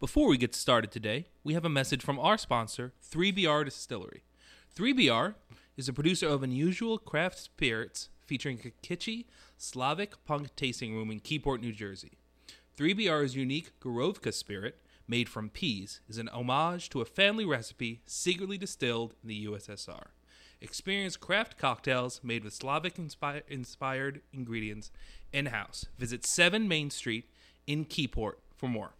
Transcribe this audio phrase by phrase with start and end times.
[0.00, 4.22] Before we get started today, we have a message from our sponsor, 3BR Distillery.
[4.76, 5.34] 3BR
[5.76, 9.24] is a producer of unusual craft spirits featuring a kitschy
[9.56, 12.12] Slavic punk tasting room in Keyport, New Jersey.
[12.76, 14.76] 3BR's unique Gorovka spirit,
[15.08, 20.10] made from peas, is an homage to a family recipe secretly distilled in the USSR.
[20.60, 24.92] Experience craft cocktails made with Slavic inspi- inspired ingredients
[25.32, 25.86] in house.
[25.98, 27.28] Visit 7 Main Street
[27.66, 28.92] in Keyport for more.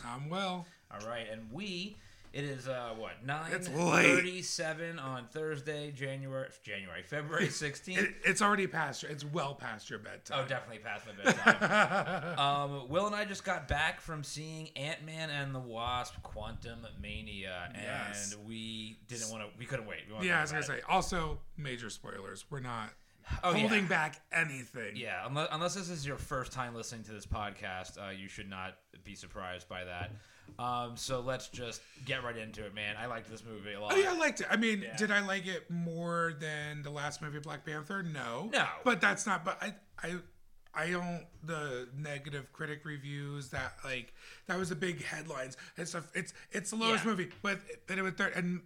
[0.00, 0.22] With me as always.
[0.24, 0.66] I'm well.
[0.90, 1.96] All right, and we.
[2.32, 8.08] It is uh what nine thirty-seven on Thursday, January January February It, sixteenth.
[8.24, 9.12] it's already past your.
[9.12, 10.40] It's well past your bedtime.
[10.42, 12.38] Oh, definitely past my bedtime.
[12.38, 16.86] um, Will and I just got back from seeing Ant Man and the Wasp: Quantum
[17.02, 18.34] Mania, and Yes.
[18.46, 19.50] we didn't want to.
[19.58, 19.98] We couldn't wait.
[20.18, 20.82] We yeah, I was gonna about say.
[20.88, 22.46] Also, major spoilers.
[22.48, 22.90] We're not
[23.44, 23.58] Oh, yeah.
[23.60, 24.96] holding back anything.
[24.96, 28.48] Yeah, unless, unless this is your first time listening to this podcast, uh, you should
[28.50, 30.10] not be surprised by that.
[30.58, 32.96] Um, so let's just get right into it, man.
[32.98, 33.92] I liked this movie a lot.
[33.94, 34.46] Oh yeah, I liked it.
[34.50, 34.96] I mean, Yeah.
[34.96, 38.02] did I like it more than the last movie, Black Panther?
[38.02, 38.50] No.
[38.52, 38.66] No.
[38.84, 39.44] But that's not.
[39.44, 40.16] But I, I,
[40.74, 41.24] I don't.
[41.44, 44.12] The negative critic reviews that like
[44.46, 45.56] that was the big headlines.
[45.76, 46.02] It's a.
[46.14, 47.10] It's it's the lowest Yeah.
[47.10, 48.60] movie, but but it was third and.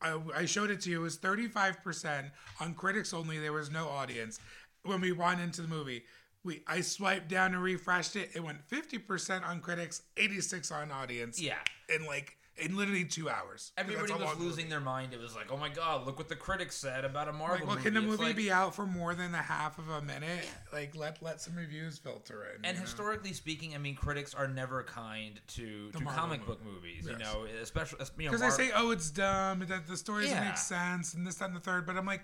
[0.00, 1.00] I, I showed it to you.
[1.00, 3.38] It was 35% on critics only.
[3.38, 4.38] There was no audience.
[4.84, 6.04] When we went into the movie,
[6.44, 8.30] we I swiped down and refreshed it.
[8.34, 11.40] It went 50% on critics, 86 on audience.
[11.40, 11.58] Yeah.
[11.94, 13.72] In like in literally two hours.
[13.78, 14.68] Everybody was losing movie.
[14.70, 15.12] their mind.
[15.14, 17.66] It was like, oh my god, look what the critics said about a Marvel Like,
[17.66, 17.84] well, movie.
[17.84, 20.46] can the movie like- be out for more than a half of a minute?
[20.72, 22.64] Like, let let some reviews filter in.
[22.64, 22.80] And you know?
[22.86, 26.50] historically speaking, I mean, critics are never kind to, to Marvel comic movie.
[26.52, 27.06] book movies.
[27.06, 30.24] You know, especially you know, because Mar- they say, "Oh, it's dumb," that the story
[30.24, 30.44] doesn't Yeah.
[30.48, 31.86] make sense, and this, that, and the third.
[31.86, 32.22] But I'm like,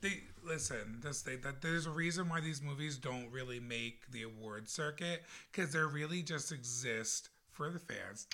[0.00, 0.98] they listen.
[1.02, 5.22] This they that there's a reason why these movies don't really make the award circuit
[5.50, 8.26] because they really just exist for the fans.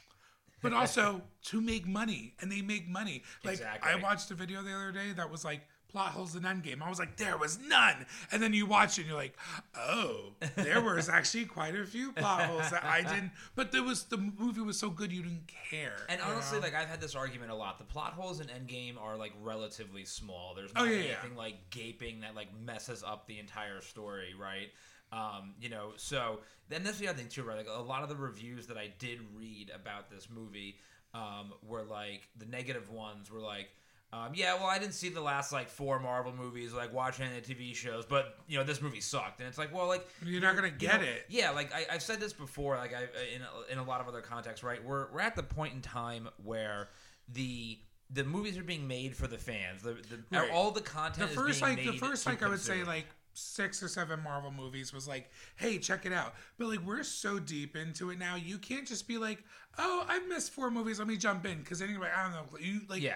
[0.62, 3.22] But also to make money, and they make money.
[3.44, 3.92] Like Exactly.
[3.92, 6.82] I watched a video the other day that was like plot holes in Endgame.
[6.82, 8.04] I was like, there was none.
[8.30, 9.34] And then you watch it, and you're like,
[9.76, 13.30] oh, there was actually quite a few plot holes that I didn't.
[13.54, 15.96] But there was the movie was so good you didn't care.
[16.08, 16.64] And honestly, know?
[16.64, 17.78] like I've had this argument a lot.
[17.78, 20.54] The plot holes in Endgame are like relatively small.
[20.54, 21.02] There's Oh, not yeah, yeah.
[21.20, 24.68] anything like gaping that like messes up the entire story, right?
[25.12, 27.56] Um, you know, so then that's the other thing too, right?
[27.56, 30.76] Like a lot of the reviews that I did read about this movie
[31.14, 33.68] um, were like the negative ones were like.
[34.10, 37.42] Um, yeah, well, I didn't see the last like four Marvel movies, like watching the
[37.42, 40.54] TV shows, but you know this movie sucked, and it's like, well, like You're not
[40.56, 41.26] gonna you get know, it.
[41.28, 43.02] Yeah, like I, I've said this before, like I
[43.34, 44.82] in a, in a lot of other contexts, right?
[44.82, 46.88] We're we're at the point in time where
[47.30, 47.78] the
[48.10, 49.82] the movies are being made for the fans.
[49.82, 50.50] The, the Right.
[50.50, 53.06] all the content the first like the first like I would say like
[53.38, 56.34] six or seven Marvel movies was like, hey, check it out.
[56.58, 59.42] But like we're so deep into it now, you can't just be like,
[59.78, 62.80] oh, I've missed four movies, let me jump in because anyway, I don't know, you
[62.88, 63.14] like yeah.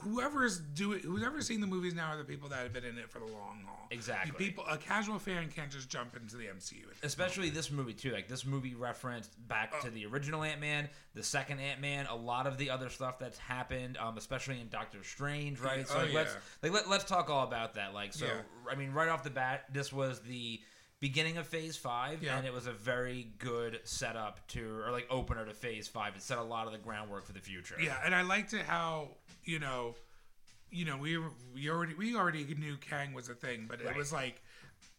[0.00, 3.10] Whoever's doing whoever's seen the movies now are the people that have been in it
[3.10, 3.86] for the long haul.
[3.90, 4.32] Exactly.
[4.46, 6.84] People a casual fan can't just jump into the MCU.
[7.02, 8.10] Especially this movie too.
[8.12, 9.84] Like this movie referenced back Oh.
[9.84, 13.18] to the original Ant Man, the second Ant Man, a lot of the other stuff
[13.18, 15.86] that's happened, um, especially in Doctor Strange, right?
[15.88, 16.40] So Oh, like, let's yeah.
[16.62, 17.94] like let, let's talk all about that.
[17.94, 18.40] Like so, Yeah.
[18.70, 20.60] I mean, right off the bat, this was the
[21.00, 22.36] beginning of Phase Five, Yeah.
[22.36, 26.16] and it was a very good setup to or like opener to Phase Five.
[26.16, 27.76] It set a lot of the groundwork for the future.
[27.80, 29.08] Yeah, and I liked it how
[29.44, 29.94] you know,
[30.70, 31.18] you know, we
[31.54, 34.42] we already we already knew Kang was a thing, but it was like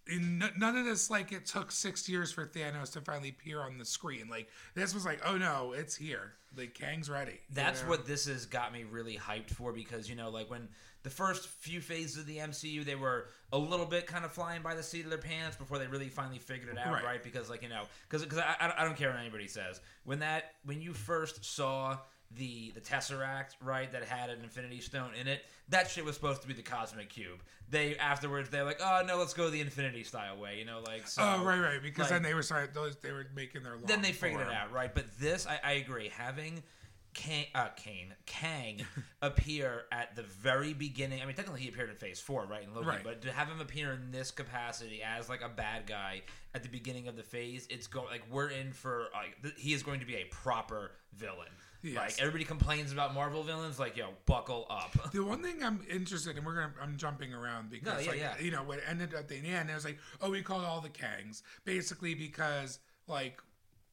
[0.08, 3.78] in none of this like it took six years for Thanos to finally appear on
[3.78, 4.28] the screen.
[4.30, 6.34] Like this was like, oh no, it's here.
[6.58, 7.34] Like Kang's ready.
[7.34, 7.90] you That's know?
[7.90, 10.68] what this has got me really hyped for because you know, like when
[11.04, 14.62] the first few phases of the MCU, they were a little bit kind of flying
[14.62, 17.04] by the seat of their pants before they really finally figured it out, right?
[17.04, 17.24] Right.
[17.24, 20.56] Because like you know, because because I, I don't care what anybody says when that
[20.66, 21.98] when you first saw
[22.36, 26.42] the the Tesseract, right, that had an Infinity Stone in it, that shit was supposed
[26.42, 27.42] to be the Cosmic Cube.
[27.70, 31.08] They afterwards they're like, oh no, let's go the Infinity style way, you know, like
[31.08, 31.22] so.
[31.24, 31.82] Oh right, right.
[31.82, 33.78] Because like- then they were starting, those they were making their.
[33.86, 34.94] Then they figured it out, right?
[34.94, 36.12] But this, I, I agree.
[36.16, 36.62] Having
[37.20, 38.86] Kang, uh, Kane, Kang
[39.22, 41.22] appear at the very beginning.
[41.22, 42.88] I mean, technically he appeared in Phase Four, right, in Loki.
[42.88, 43.04] Right.
[43.04, 46.22] But to have him appear in this capacity as like a bad guy
[46.56, 49.74] at the beginning of the phase, it's going like we're in for like th- he
[49.74, 51.50] is going to be a proper villain.
[51.82, 51.96] Yes.
[51.98, 54.96] Like everybody complains about Marvel villains, like yo, buckle up.
[55.12, 58.34] The one thing I'm interested in, we're gonna, I'm jumping around because, yeah, like, yeah.
[58.40, 60.80] you know, what ended up at the end, it was like, oh, we called all
[60.80, 63.42] the Kangs, basically because, like,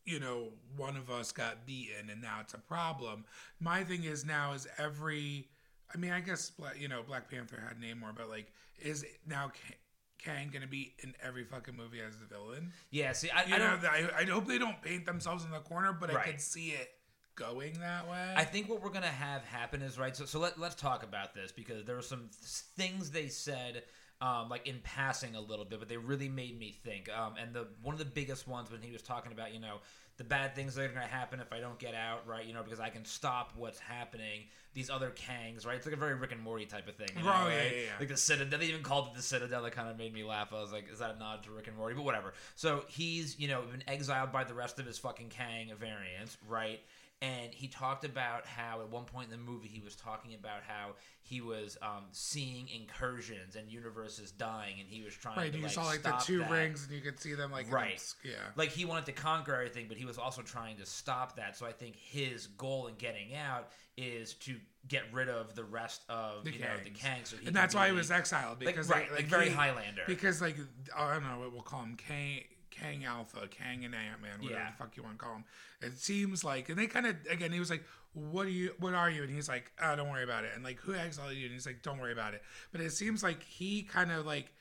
[0.06, 3.24] you know, one of us got beaten, and now it's a problem.
[3.60, 5.48] My thing is now is every,
[5.94, 9.74] I mean, I guess, you know, Black Panther had Namor, but like, is now Ka-
[10.18, 12.72] Kang gonna be in every fucking movie as the villain?
[12.90, 13.84] yeah, see, I, You I know, don't.
[13.84, 16.88] I, I hope they don't paint themselves in the corner, but I could see it
[17.34, 18.32] going that way.
[18.34, 20.16] I think what we're gonna have happen is right.
[20.16, 22.30] So, so let let's talk about this because there were some
[22.76, 23.82] things they said,
[24.20, 27.08] um, like in passing a little bit, but they really made me think.
[27.10, 29.76] Um, and the one of the biggest ones when he was talking about, you know,
[30.16, 32.44] the bad things that are gonna happen if I don't get out, right?
[32.46, 34.44] You know, because I can stop what's happening.
[34.72, 35.76] These other Kangs, right?
[35.76, 37.08] It's like a very Rick and Morty type of thing.
[37.16, 37.72] You know, Oh, yeah, right?
[37.72, 37.90] yeah, yeah.
[38.00, 38.58] Like the Citadel.
[38.58, 39.62] They even called it the Citadel.
[39.62, 40.48] That kind of made me laugh.
[40.52, 41.94] I was like, is that a nod to Rick and Morty?
[41.94, 42.32] But whatever.
[42.54, 46.80] So he's, you know, been exiled by the rest of his fucking Kang variants, right?
[47.22, 50.60] And he talked about how at one point in the movie he was talking about
[50.68, 55.50] how he was um, seeing incursions and universes dying, and he was trying to right,
[55.52, 56.50] to you like, saw like the two that.
[56.50, 58.02] rings, and you could see them like Right.
[58.22, 58.32] yeah.
[58.54, 61.56] Like he wanted to conquer everything, but he was also trying to stop that.
[61.56, 66.02] So I think his goal in getting out is to get rid of the rest
[66.10, 66.98] of The you know the Kangs.
[67.22, 67.26] Kangs.
[67.28, 70.02] So and that's why he was exiled like, because right, like, like, very he- Highlander.
[70.06, 70.56] Because like
[70.94, 72.42] I don't know what we'll call him Kang,
[72.80, 74.70] Kang Alpha, Kang and Ant Man, whatever Yeah.
[74.70, 75.44] the fuck you want to call him.
[75.80, 78.74] It seems like, and they kind of again, he was like, "What are you?
[78.78, 81.34] What are you?" And he's like, "Oh, don't worry about it." And like, who exiled
[81.34, 81.44] you?
[81.44, 82.42] And he's like, "Don't worry about it."
[82.72, 84.52] But it seems like he kind of like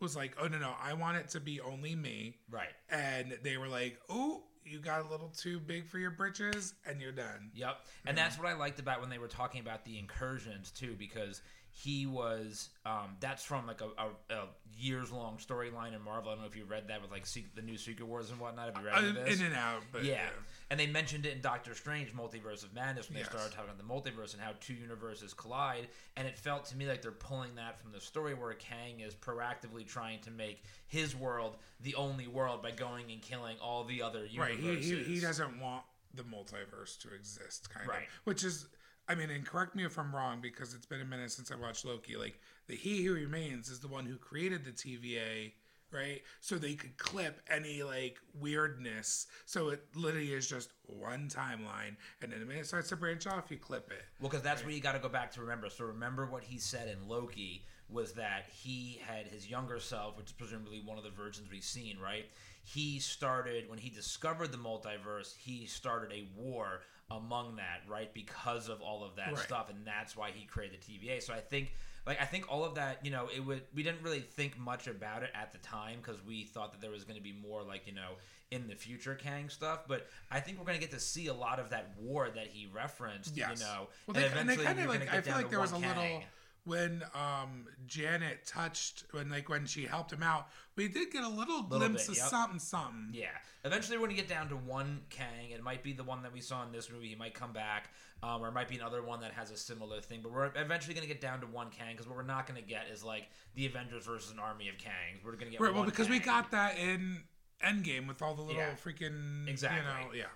[0.00, 2.68] was like, "Oh no, no, I want it to be only me." right.
[2.90, 7.00] And they were like, "Oh." You got a little too big for your britches, and
[7.00, 7.50] you're done.
[7.54, 7.80] Yep.
[8.04, 8.22] And mm-hmm.
[8.22, 11.40] that's what I liked about when they were talking about the incursions too, because
[11.84, 13.86] he was um, that's from like a,
[14.32, 14.44] a, a
[14.76, 16.30] years long storyline in Marvel.
[16.30, 18.40] I don't know if you read that with like Secret, the new Secret Wars and
[18.40, 18.74] whatnot.
[18.74, 19.38] Have you read Uh, any of this?
[19.40, 20.14] in and out, but yeah.
[20.14, 20.28] yeah.
[20.70, 23.28] and they mentioned it in Doctor Strange: Multiverse of Madness when Yes.
[23.28, 25.86] they started talking about the multiverse and how two universes collide.
[26.16, 29.14] And it felt to me like they're pulling that from the story where Kang is
[29.14, 34.02] proactively trying to make his world the only world by going and killing all the
[34.02, 34.58] other Right.
[34.58, 34.90] universes.
[34.90, 35.84] He, he, he doesn't want
[36.14, 38.02] the multiverse to exist, kind Right.
[38.02, 38.08] of.
[38.24, 38.66] Which is,
[39.08, 41.56] I mean, and correct me if I'm wrong because it's been a minute since I
[41.56, 42.16] watched Loki.
[42.16, 45.52] Like, the He Who Remains is the one who created the TVA,
[45.90, 46.20] right?
[46.40, 49.26] So they could clip any, like, weirdness.
[49.46, 51.96] So it literally is just one timeline.
[52.20, 54.04] And then the minute it starts to branch off, you clip it.
[54.20, 55.70] Well, because that's where you got to go back to remember.
[55.70, 60.26] So remember what he said in Loki was that he had his younger self, which
[60.26, 62.26] is presumably one of the versions we've seen, right?
[62.62, 65.34] He started when he discovered the multiverse.
[65.38, 68.12] He started a war among that, right?
[68.12, 69.38] Because of all of that Right.
[69.44, 71.22] stuff, and that's why he created the TVA.
[71.22, 71.74] So I think,
[72.06, 73.62] like, I think all of that, you know, it would.
[73.74, 76.90] We didn't really think much about it at the time because we thought that there
[76.90, 78.12] was going to be more, like, you know,
[78.50, 79.80] in the future Kang stuff.
[79.86, 82.46] But I think we're going to get to see a lot of that war that
[82.48, 83.36] he referenced.
[83.36, 83.60] Yes.
[83.60, 85.60] You know, Well, they, and they eventually kind of you're like, I feel like there
[85.60, 86.22] was a one little.
[86.64, 86.70] Kang.
[86.70, 91.28] When um, Janet touched, when like when she helped him out, we did get a
[91.28, 92.28] little, glimpse bit, of yep.
[92.28, 93.10] something, something.
[93.12, 93.26] Yeah.
[93.64, 95.50] Eventually, we're going to get down to one Kang.
[95.50, 97.08] It might be the one that we saw in this movie.
[97.08, 97.90] He might come back.
[98.20, 100.20] Um, or it might be another one that has a similar thing.
[100.22, 102.60] But we're eventually going to get down to one Kang because what we're not going
[102.60, 105.24] to get is like the Avengers versus an army of Kangs.
[105.24, 107.22] We're going to get Right, well, because we got that in
[107.64, 108.74] Endgame with all the little Yeah.
[108.74, 109.80] freaking Exactly.
[110.16, 110.26] You know,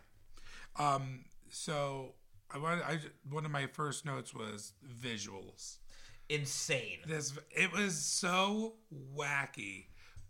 [0.78, 0.94] yeah.
[0.94, 1.24] Um.
[1.50, 2.14] So
[2.52, 2.84] I wanted.
[2.84, 5.78] I one of my first notes was visuals.
[6.32, 6.98] Insane.
[7.06, 8.74] This it was so
[9.16, 9.86] wacky,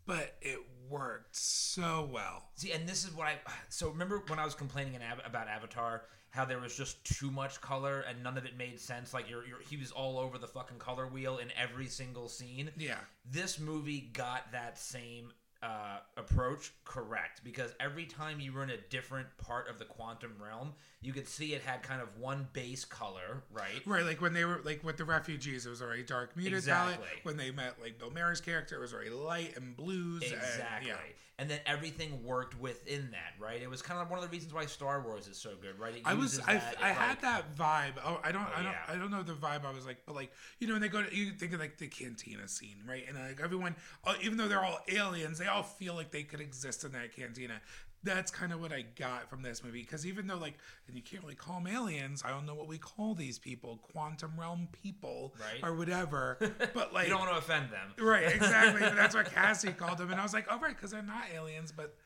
[0.07, 2.45] but it worked so well.
[2.55, 3.39] See, and this is what I.
[3.69, 7.31] So remember when I was complaining in Av- about Avatar, how there was just too
[7.31, 9.13] much color and none of it made sense.
[9.13, 12.71] Like you're, you're, he was all over the fucking color wheel in every single scene.
[12.77, 12.97] Yeah.
[13.31, 15.31] This movie got that same
[15.63, 20.33] uh, approach correct because every time you were in a different part of the quantum
[20.43, 23.81] realm, you could see it had kind of one base color, right?
[23.87, 26.99] Right, like when they were like with the refugees, it was already dark muted palette.
[27.25, 30.23] When they met like Bill Murray's character, it was already light and blues.
[30.25, 30.89] and- Exactly.
[30.89, 30.97] yeah.
[31.43, 33.61] And then everything worked within that, right?
[33.61, 36.01] It was kind of one of the reasons why Star Wars is so good, right?
[36.05, 37.95] I was I, that, I it, had that vibe.
[38.07, 38.79] Oh, I don't I don't yeah.
[38.87, 39.65] I don't know the vibe.
[39.65, 40.31] I was like, but like
[40.61, 43.03] you know, when they go to you think of like the cantina scene, right?
[43.09, 46.41] And like everyone, uh, even though they're all aliens, they all feel like they could
[46.41, 47.61] exist in that cantina.
[48.05, 50.55] That's kind of what I got from this movie because even though like,
[50.89, 53.79] and you can't really call them aliens, I don't know what we call these people,
[53.93, 55.61] quantum realm people, Right.
[55.63, 56.39] or whatever.
[56.75, 57.93] But like, You don't want to offend them.
[58.05, 58.25] right?
[58.35, 58.81] Exactly.
[58.81, 61.25] But that's what Cassie called them, and I was like, oh right, because they're not
[61.35, 61.97] aliens, but.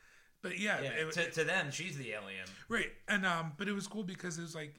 [0.43, 2.45] But yeah, Yeah, it- to, to them, she's the alien.
[2.69, 4.75] Right, and um, but it was cool because it was like,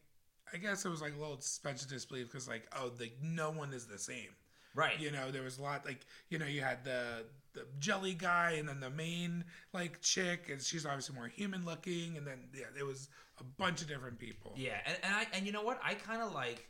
[0.52, 3.72] I guess it was like a little suspension disbelief because like, oh, like no one
[3.72, 4.28] is the same.
[4.74, 5.00] Right.
[5.00, 7.24] You know, there was a lot like you know you had the
[7.58, 12.16] the jelly guy, and then the main like chick, and she's obviously more human looking,
[12.16, 13.08] and then yeah, it was
[13.40, 14.52] a bunch of different people.
[14.56, 15.80] Yeah, and, and I and you know what?
[15.84, 16.68] I kind of like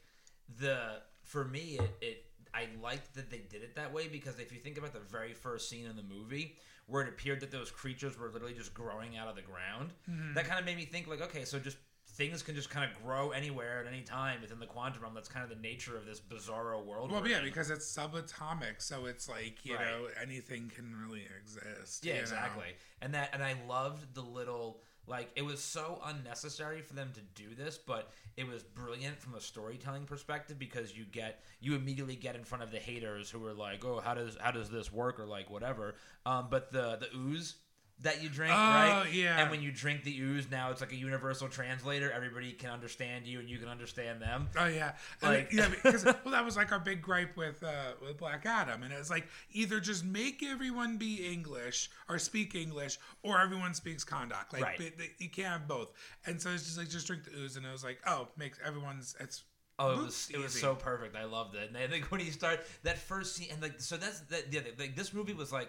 [0.58, 4.52] the for me it, it I liked that they did it that way because if
[4.52, 7.70] you think about the very first scene in the movie where it appeared that those
[7.70, 10.32] creatures were literally just growing out of the ground, Mm-hmm.
[10.34, 11.76] that kind of made me think like, okay, so just
[12.18, 15.14] things can just kind of grow anywhere at any time within the quantum realm.
[15.14, 17.12] That's kind of the nature of this bizarro world.
[17.12, 19.86] Well, yeah, because it's subatomic, so it's like you Right.
[19.86, 22.04] know anything can really exist.
[22.04, 22.22] Yeah, you know?
[22.24, 22.74] exactly.
[23.00, 27.20] And that and I loved the little like it was so unnecessary for them to
[27.40, 32.16] do this, but it was brilliant from a storytelling perspective because you get you immediately
[32.16, 34.92] get in front of the haters who are like, "Oh, how does how does this
[34.92, 35.94] work?" or like whatever.
[36.26, 37.54] Um, but the the ooze
[38.02, 39.08] that you drink, Oh, right?
[39.12, 39.40] yeah.
[39.40, 42.12] And when you drink the ooze, now it's like a universal translator.
[42.12, 44.48] Everybody can understand you, and you can understand them.
[44.56, 48.16] Oh yeah, Like- yeah, because well, that was like our big gripe with uh, with
[48.18, 53.40] Black Adam, and it's like either just make everyone be English or speak English, or
[53.40, 54.52] everyone speaks Kahndaq.
[54.52, 54.92] Like Right.
[55.18, 55.90] you can't have both.
[56.26, 58.58] And so it's just like just drink the ooze, and it was like oh, makes
[58.64, 59.42] everyone's it's.
[59.80, 61.14] Oh, it was it was so perfect.
[61.14, 61.68] I loved it.
[61.68, 64.52] And I think when he started that first scene, and like so that's that.
[64.52, 65.68] Yeah, like this movie was like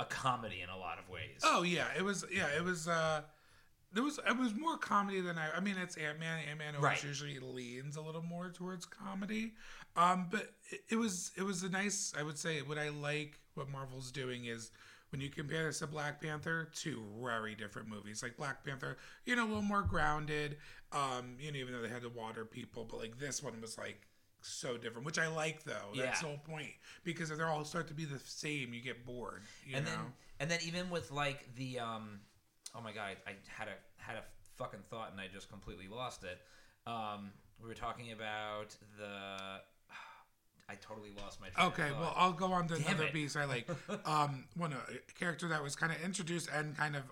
[0.00, 1.40] a comedy in a lot of ways.
[1.42, 2.88] Oh yeah, it was yeah, it was.
[2.88, 3.22] uh
[3.90, 5.50] there was it was more comedy than I.
[5.56, 6.40] I mean, it's Ant Man.
[6.48, 7.04] Ant Man always Right.
[7.04, 9.54] usually leans a little more towards comedy,
[9.96, 12.12] um, but it, it was it was a nice.
[12.18, 14.70] I would say what I like what Marvel's doing is
[15.10, 18.22] when you compare this to Black Panther, two very different movies.
[18.22, 20.58] Like Black Panther, you know, a little more grounded.
[20.92, 23.78] Um, you know, even though they had to water people, but like this one was
[23.78, 24.06] like
[24.40, 25.92] so different, which I like though.
[25.94, 26.14] That's Yeah.
[26.20, 26.70] the whole point
[27.04, 29.42] because if they all start to be the same, you get bored.
[29.66, 29.90] You and know.
[29.90, 30.00] then
[30.40, 32.20] and then even with like the um,
[32.74, 34.22] oh my god, I had a had a
[34.56, 36.38] fucking thought and I just completely lost it.
[36.86, 39.60] Um, we were talking about the.
[40.70, 41.48] I totally lost my.
[41.68, 43.12] Okay, well, I'll go on to Damn another it.
[43.14, 43.66] piece I like.
[44.04, 47.04] Um, one a character that was kind of introduced and kind of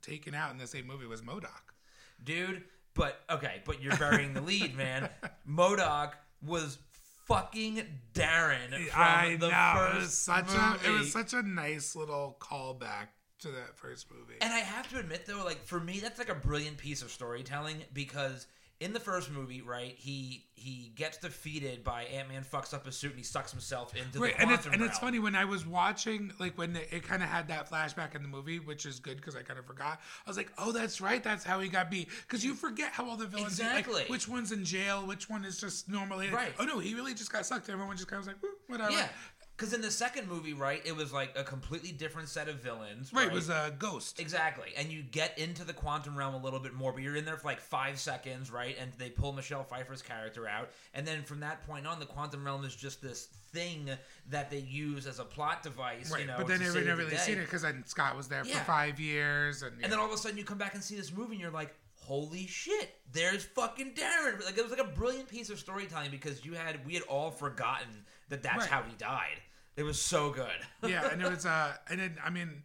[0.00, 1.74] taken out in the same movie was MODOK.
[2.22, 2.64] dude.
[2.94, 5.08] But okay, but you're burying the lead, man.
[5.48, 6.12] MODOK
[6.46, 6.78] was
[7.26, 7.82] fucking
[8.12, 10.86] Darren from I the know first it was such movie.
[10.86, 13.08] a it was such a nice little callback
[13.40, 14.34] to that first movie.
[14.40, 17.10] And I have to admit though, like for me, that's like a brilliant piece of
[17.10, 18.46] storytelling because
[18.84, 22.96] in the first movie, right, he he gets defeated by Ant Man, fucks up his
[22.96, 25.34] suit, and he sucks himself into Right, the and it's quantum and it's funny when
[25.34, 28.58] I was watching, like when it, it kind of had that flashback in the movie,
[28.60, 30.00] which is good because I kind of forgot.
[30.26, 32.08] I was like, oh, that's right, that's how he got beat.
[32.22, 34.04] Because you forget how all the villains, like, Exactly.
[34.08, 36.30] which one's in jail, which one is just normally.
[36.30, 36.52] Right.
[36.58, 37.68] Oh no, he really just got sucked.
[37.68, 38.92] Everyone just kind of was like, whatever.
[38.92, 39.08] Yeah,
[39.56, 43.12] because in the second movie, right, it was like a completely different set of villains.
[43.12, 44.18] Right, it was a ghost.
[44.18, 44.70] Exactly.
[44.76, 47.36] And you get into the quantum realm a little bit more, but you're in there
[47.36, 48.76] for like five seconds, right?
[48.80, 50.70] And they pull Michelle Pfeiffer's character out.
[50.92, 53.90] And then from that point on, the quantum realm is just this thing
[54.30, 56.34] that they use as a plot device, Right, you know.
[56.38, 58.58] but then save never really seen it because then Scott was there Yeah.
[58.58, 60.96] for five years, and, And then all of a sudden you come back and see
[60.96, 64.44] this movie and you're like, holy shit, there's fucking Darren.
[64.44, 67.30] Like it was like a brilliant piece of storytelling because you had we had all
[67.30, 68.68] forgotten that that's Right.
[68.68, 69.40] how he died.
[69.76, 70.48] It was so good.
[70.88, 72.62] yeah, and it was uh, and then I mean,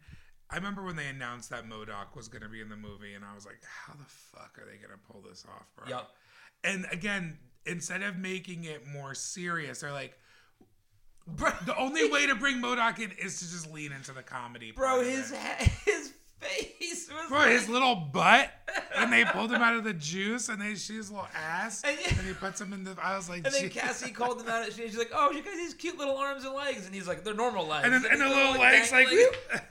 [0.48, 3.24] I remember when they announced that MODOK was going to be in the movie, and
[3.24, 5.88] I was like, how the fuck are they going to pull this off, bro?
[5.88, 6.14] Yup.
[6.64, 10.16] And again, instead of making it more serious, they're like.
[11.26, 14.72] Bro, the only way to bring MODOK in is to just lean into the comedy.
[14.72, 15.38] Bro, his it.
[15.60, 15.99] he- his
[16.40, 18.50] face was Bro, like, his little butt,
[18.96, 21.98] and they pulled him out of the juice, and they see his little ass, And
[22.18, 22.96] and, he puts him in the.
[23.02, 23.68] I was like, And then.
[23.70, 24.64] Cassie called him out.
[24.64, 27.24] and She's like, "Oh, she got these cute little arms and legs," and he's like,
[27.24, 29.36] "They're normal legs." and then Like, and the they're little legs like, whoop.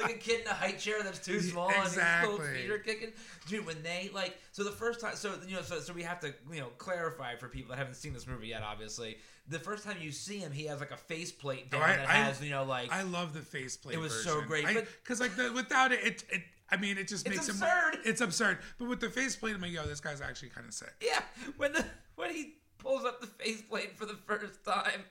[0.00, 2.62] like a kid in a high chair that's too small, and his little Exactly.
[2.62, 3.12] feet are kicking.
[3.48, 6.18] Dude, when they like, so the first time, so you know, so so we have
[6.20, 8.62] to you know clarify for people that haven't seen this movie yet.
[8.62, 11.84] Obviously, the first time you see him, he has like a faceplate oh, down Oh,
[11.84, 13.96] I- that I- has you know like I love the faceplate.
[13.96, 17.08] It was so great, but- because like the, without it, it, it, I mean, it
[17.08, 17.96] just It's makes absurd.
[17.96, 18.00] him.
[18.04, 18.58] It's absurd.
[18.78, 20.94] But with the faceplate, I'm like, yo, this guy's actually kind of sick.
[21.02, 21.20] Yeah,
[21.58, 21.84] when the
[22.16, 25.02] when he pulls up the faceplate for the first time,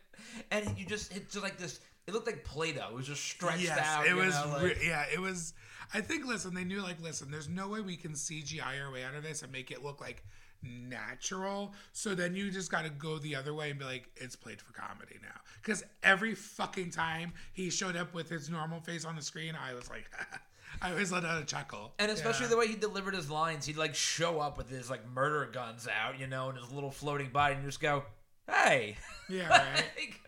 [0.49, 1.79] and you just it's just like this.
[2.07, 2.87] It looked like Play-Doh.
[2.89, 4.07] It was just stretched yes, out.
[4.07, 4.33] it was.
[4.33, 5.53] know, like- yeah, it was.
[5.93, 6.25] I think.
[6.25, 9.21] Listen, they knew like, listen, there's no way we can CGI our way out of
[9.23, 10.23] this and make it look like
[10.63, 11.73] natural.
[11.93, 14.61] So then you just got to go the other way and be like, it's played
[14.61, 15.39] for comedy now.
[15.61, 19.73] Because every fucking time he showed up with his normal face on the screen, I
[19.73, 20.09] was like,
[20.81, 21.93] I always let out a chuckle.
[21.99, 22.49] And especially Yeah.
[22.51, 25.87] the way he delivered his lines, he'd like show up with his like murder guns
[25.87, 28.03] out, you know, and his little floating body, and you just go,
[28.49, 28.95] "Hey,
[29.29, 29.83] yeah, right.
[29.97, 30.19] Like,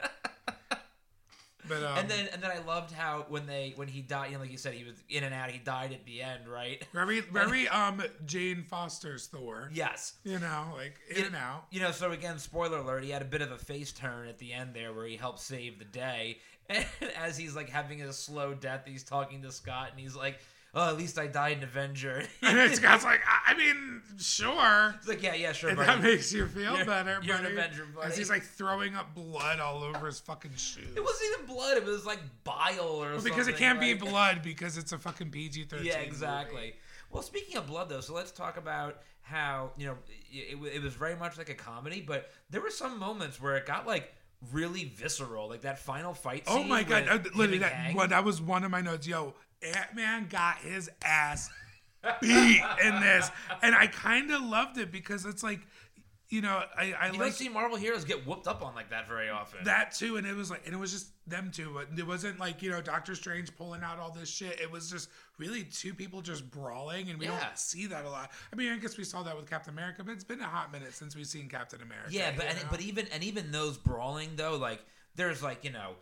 [1.68, 4.34] But um, and then and then I loved how when they when he died, you
[4.36, 5.50] know, like you said, he was in and out.
[5.50, 6.86] He died at the end, right?
[6.94, 9.70] very very um Jane Foster's Thor.
[9.74, 10.14] Yes.
[10.24, 11.66] You know, like in and out.
[11.72, 14.38] You know, so again, spoiler alert, he had a bit of a face turn at
[14.40, 16.40] the end there where he helped save the day.
[16.70, 16.86] And
[17.22, 20.40] as he's like having a slow death, he's talking to Scott and he's like,
[20.76, 22.24] Oh, at least I died in Avenger.
[22.42, 24.96] And Scott's like, I I mean, sure.
[24.98, 25.88] It's like, yeah, yeah, sure, If buddy.
[25.88, 27.46] that makes you feel You're- better, you're an.
[27.46, 28.08] Avenger, buddy.
[28.08, 30.88] As he's like throwing up blood all over his fucking shoes.
[30.96, 33.32] It wasn't even blood, it was like bile or something.
[33.32, 35.86] because it can't be blood because it's a fucking PG thirteen.
[35.92, 36.74] Yeah, exactly.
[37.12, 39.96] Well, speaking of blood, though, so let's talk about how you know
[40.32, 43.66] it, it was very much like a comedy, but there were some moments where it
[43.68, 44.12] got like
[44.52, 46.44] really visceral, like that final fight.
[46.48, 47.08] Oh my god!
[47.08, 49.06] Uh, literally, that, well, that was one of my notes.
[49.08, 51.50] Yo, Ant Man got his ass
[52.22, 53.30] beat in this,
[53.62, 55.60] and I kind of loved it because it's like,
[56.30, 58.90] you know, I, I You like don't see Marvel heroes get whooped up on like
[58.90, 59.64] that very often.
[59.66, 61.72] that too, and it was like, and it was just them two.
[61.74, 64.60] But it wasn't like you know Doctor Strange pulling out all this shit.
[64.60, 67.40] It was just really two people just brawling, and we Yeah.
[67.40, 68.32] don't see that a lot.
[68.52, 70.72] I mean, I guess we saw that with Captain America, but it's been a hot
[70.72, 72.10] minute since we've seen Captain America.
[72.12, 74.84] yeah, but and, but even and even those brawling though, like
[75.16, 75.94] there's like you know.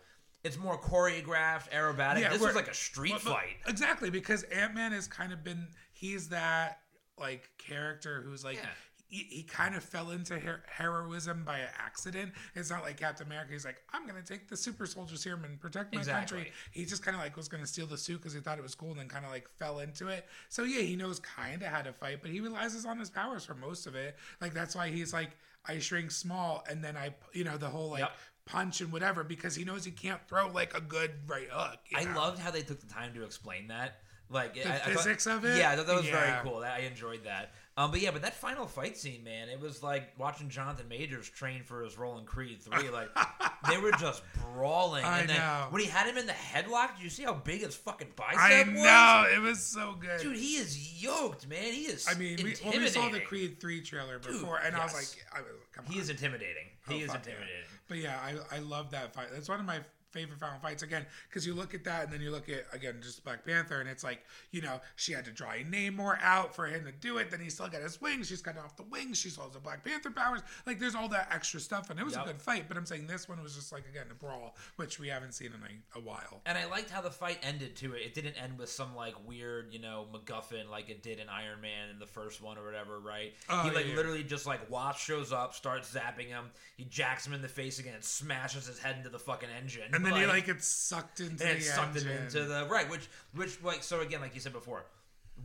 [0.44, 2.20] It's more choreographed, aerobatic.
[2.20, 3.56] Yeah, this was like a street But- but- fight.
[3.66, 6.80] Exactly, because Ant Man has kind of been he's that
[7.18, 8.66] like character who's like Yeah.
[9.06, 12.32] he, he kind of fell into her- heroism by accident.
[12.54, 13.52] It's not like Captain America.
[13.52, 16.38] He's like, I'm gonna take the super soldier serum and protect my Exactly.
[16.38, 16.52] country.
[16.72, 18.74] He just kind of like was gonna steal the suit because he thought it was
[18.74, 20.26] cool, and then kind of like fell into it.
[20.48, 23.44] So yeah, he knows kind of how to fight, but he relies on his powers
[23.44, 24.16] for most of it.
[24.40, 25.30] Like that's why he's like,
[25.66, 28.00] I shrink small, and then I, you know, the whole like.
[28.00, 28.12] Yep.
[28.44, 31.78] Punch and whatever because he knows he can't throw like a good right hook.
[31.94, 32.14] I know?
[32.16, 33.98] loved how they took the time to explain that.
[34.28, 35.58] Like The I, I thought- physics of it?
[35.58, 36.20] Yeah, I thought that was Yeah.
[36.42, 36.62] very cool.
[36.64, 37.52] I enjoyed that.
[37.76, 41.28] Um, but yeah, but that final fight scene, man, it was like watching Jonathan Majors
[41.30, 42.90] train for his role in Creed Three.
[42.90, 43.08] Like
[43.68, 44.22] they were just
[44.52, 45.04] brawling.
[45.04, 45.66] I and then know.
[45.70, 48.38] when he had him in the headlock, did you see how big his fucking bicep
[48.40, 48.82] I was?
[48.82, 50.20] know it was so good.
[50.20, 51.62] Dude, he is yoked, man.
[51.62, 52.06] He is.
[52.10, 55.24] I mean, we, when we saw the Creed three trailer before, and I was like,
[55.34, 55.92] I was, come on.
[55.92, 56.64] He is intimidating.
[56.88, 57.46] He Oh, is intimidating.
[57.48, 57.71] yeah.
[57.92, 59.26] But yeah, I I love that fight.
[59.30, 59.80] That's one of my
[60.12, 62.96] favorite final fights again because you look at that and then you look at again
[63.02, 66.66] just Black Panther and it's like you know she had to dry Namor out for
[66.66, 67.30] him to do it.
[67.30, 68.28] Then he still got his wings.
[68.28, 69.18] She's cut off the wings.
[69.18, 70.42] She still has the Black Panther powers.
[70.66, 72.24] Like there's all that extra stuff and it was Yep.
[72.24, 72.64] a good fight.
[72.68, 75.48] But I'm saying this one was just like again a brawl, which we haven't seen
[75.48, 76.40] in a, a while.
[76.46, 77.94] And I liked how the fight ended too.
[77.94, 81.30] It it didn't end with some like weird, you know, MacGuffin like it did in
[81.30, 83.32] Iron Man in the first one or whatever, right?
[83.48, 83.94] Oh, he like yeah.
[83.96, 87.78] literally just like Wasp shows up, starts zapping him, he jacks him in the face
[87.78, 91.20] again, and smashes his head into the fucking engine, And then he like gets sucked
[91.20, 92.22] into and the it sucked him engine.
[92.24, 94.84] into the right, which which like so again, like you said before,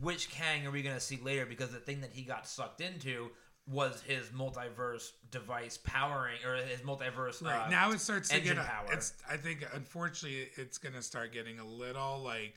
[0.00, 1.46] which Kang are we gonna see later?
[1.46, 3.30] Because the thing that he got sucked into
[3.70, 8.56] was his multiverse device powering or his multiverse Right uh, now, it starts to get.
[8.56, 8.86] A, power.
[8.92, 9.12] It's.
[9.28, 12.54] I think, unfortunately, it's gonna start getting a little like.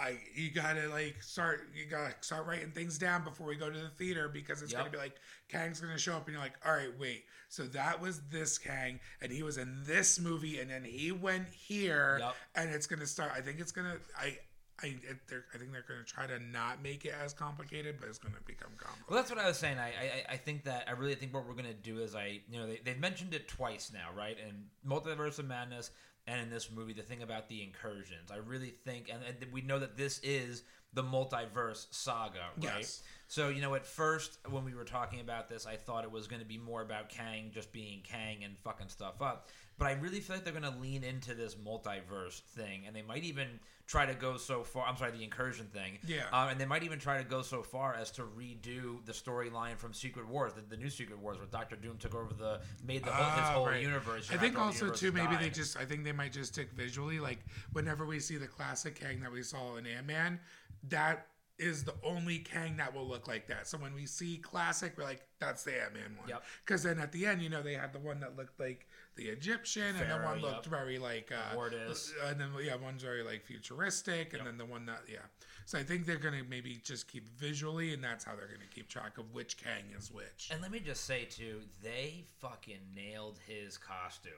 [0.00, 3.78] I you gotta like start you gotta start writing things down before we go to
[3.78, 4.80] the theater because it's Yep.
[4.80, 5.16] gonna be like
[5.48, 9.00] Kang's gonna show up and you're like, all right, wait, so that was this Kang
[9.22, 12.34] and he was in this movie and then he went here Yep.
[12.56, 13.32] and it's gonna start.
[13.34, 13.96] I think it's gonna.
[14.18, 14.38] I.
[14.82, 15.16] I, it,
[15.54, 18.34] I think they're going to try to not make it as complicated, but it's going
[18.34, 19.04] to become complicated.
[19.08, 19.78] Well, that's what I was saying.
[19.78, 22.58] I, I I think that I really think what we're gonna do is I you
[22.58, 24.36] know they they've mentioned it twice now, right?
[24.36, 25.92] In Multiverse of Madness
[26.26, 28.30] and in this movie, the thing about the incursions.
[28.30, 30.62] I really think, and, and we know that this is
[30.94, 32.78] the multiverse saga, right?
[32.78, 33.02] Yes.
[33.26, 36.26] So you know, at first when we were talking about this, I thought it was
[36.26, 39.48] going to be more about Kang just being Kang and fucking stuff up.
[39.78, 43.02] But I really feel like they're going to lean into this multiverse thing, and they
[43.02, 43.48] might even
[43.86, 44.86] try to go so far.
[44.86, 45.98] I'm sorry, the incursion thing.
[46.06, 46.22] Yeah.
[46.32, 49.76] Um, and they might even try to go so far as to redo the storyline
[49.76, 53.04] from Secret Wars, the, the new Secret Wars, where Doctor Doom took over the made
[53.04, 53.82] the whole, his Ah, whole right.
[53.82, 54.30] universe.
[54.32, 56.54] I think after all the also too maybe they just I think they might just
[56.54, 57.40] stick visually like
[57.72, 60.40] whenever we see the classic Kang that we saw in Ant Man,
[60.88, 61.26] that
[61.58, 63.68] is the only Kang that will look like that.
[63.68, 66.28] So when we see classic, we're like, that's the Ant Man one.
[66.28, 66.42] Yep.
[66.64, 69.24] Because then at the end, you know, they had the one that looked like the
[69.24, 70.66] Egyptian, and then one looked yep.
[70.66, 72.12] very like uh, Mortis.
[72.26, 75.18] and then yeah, one's very like futuristic, and then the one that yeah.
[75.66, 78.88] So I think they're gonna maybe just keep visually, and that's how they're gonna keep
[78.88, 80.48] track of which Kang is which.
[80.50, 84.32] And let me just say too, they fucking nailed his costume.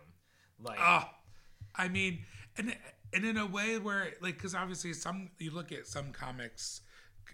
[0.63, 1.05] Like, Oh,
[1.75, 2.21] I mean,
[2.57, 2.77] and
[3.13, 6.83] and in a way where like, because obviously some you look at some comics,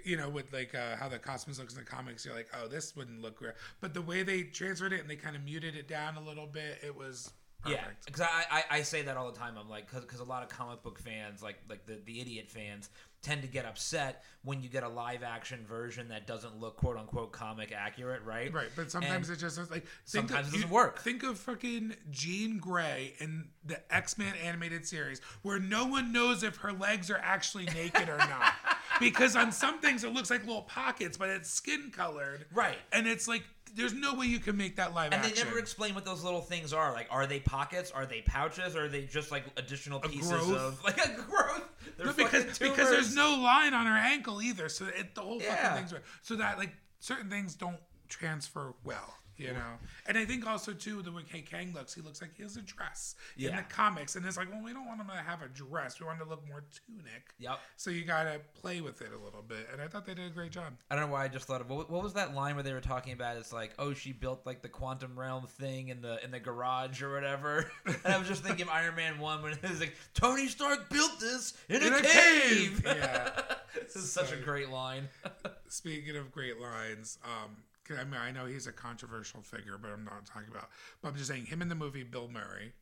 [0.05, 2.69] you know, with like uh, how the costumes looks in the comics, you're like, oh,
[2.69, 3.55] this wouldn't look great.
[3.81, 6.47] But the way they transferred it and they kind of muted it down a little
[6.47, 7.81] bit, it was Perfect.
[7.81, 9.55] Yeah, because I, I I say that all the time.
[9.57, 12.91] I'm like, because a lot of comic book fans, like like the the idiot fans,
[13.23, 16.97] tend to get upset when you get a live action version that doesn't look quote
[16.97, 18.53] unquote comic accurate, right?
[18.53, 20.99] Right, but sometimes And it just like sometimes of, it doesn't you- work.
[21.01, 26.43] Think of fucking Jean Grey in the X Men animated series, where no one knows
[26.43, 28.53] if her legs are actually naked or not,
[29.01, 32.79] because on some things it looks like little pockets, but it's skin colored, Right.
[32.93, 35.35] And it's like there's no way you can make that live And action.
[35.37, 36.93] they never explain what those little things are.
[36.93, 37.91] Like, are they pockets?
[37.91, 38.77] Are they pouches?
[38.77, 40.57] Or are they just like additional pieces growth?
[40.57, 41.69] of like a growth?
[41.97, 43.17] They're No, because fucking because there's tumors.
[43.17, 45.57] no line on her ankle either, so it, the whole Yeah.
[45.75, 46.03] fucking thing's.
[46.23, 49.79] So that like certain things don't transfer well, you know.
[50.07, 52.57] And I think also too the way Kay Kang looks, he looks like he has
[52.57, 55.43] a dress in the comics, and it's like, well, we don't want him to have
[55.43, 56.01] a dress.
[56.01, 57.35] We want him to look more tunic.
[57.39, 57.59] Yep.
[57.77, 60.35] So you gotta play with it a little bit, and I thought they did a
[60.35, 60.73] great job.
[60.91, 62.73] I don't know why I just thought of what, what was that line where they
[62.73, 63.37] were talking about?
[63.37, 67.03] It's like, oh, she built like the quantum realm thing in the in the garage
[67.03, 67.71] or whatever.
[67.87, 70.89] and I was just thinking of Iron Man one when it was like Tony Stark
[70.91, 72.83] built this in, In a, a cave.
[72.83, 72.83] cave!
[72.85, 73.31] Yeah.
[73.75, 75.09] this is such a great line.
[75.69, 77.57] Speaking of great lines, um,
[77.91, 80.69] I mean, I know he's a controversial figure, but I'm not talking about.
[81.01, 82.73] But I'm just saying, him in the movie Bill Murray.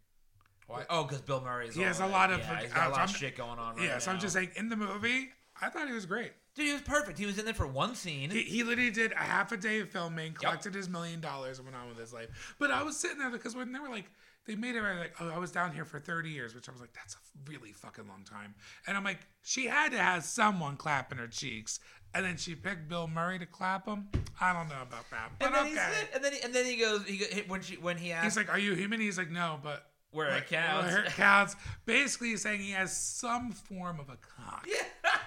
[0.66, 0.84] Why?
[0.88, 1.74] Oh, because oh, Bill Murray's.
[1.74, 3.58] He has a lot of- Yeah, he's got a uh, lot I'm- of shit going
[3.58, 6.32] on right yeah, so I'm just saying, in the movie, I thought he was great.
[6.54, 7.18] dude, he was perfect.
[7.18, 8.30] He was in there for one scene.
[8.30, 11.66] He, he literally did a half a day of filming, collected his million dollars, and
[11.66, 12.54] went on with his life.
[12.58, 14.10] But I was sitting there because when they were like,
[14.46, 16.80] they made it like, oh, I was down here for 30 years, which I was
[16.80, 17.18] like, that's a
[17.50, 18.54] really fucking long time.
[18.86, 21.78] And I'm like, she had to have someone clapping her cheeks.
[22.14, 24.08] And then she picked Bill Murray to clap him.
[24.40, 25.70] I don't know about that, but and then okay.
[25.70, 28.10] he said, and then he, and then he goes, he go, when she when he
[28.12, 31.12] asked, He's like, "Are you human?" He's like, "No, but Where it counts." Where it
[31.12, 31.56] counts.
[31.86, 34.66] Basically, he's saying he has some form of a cock.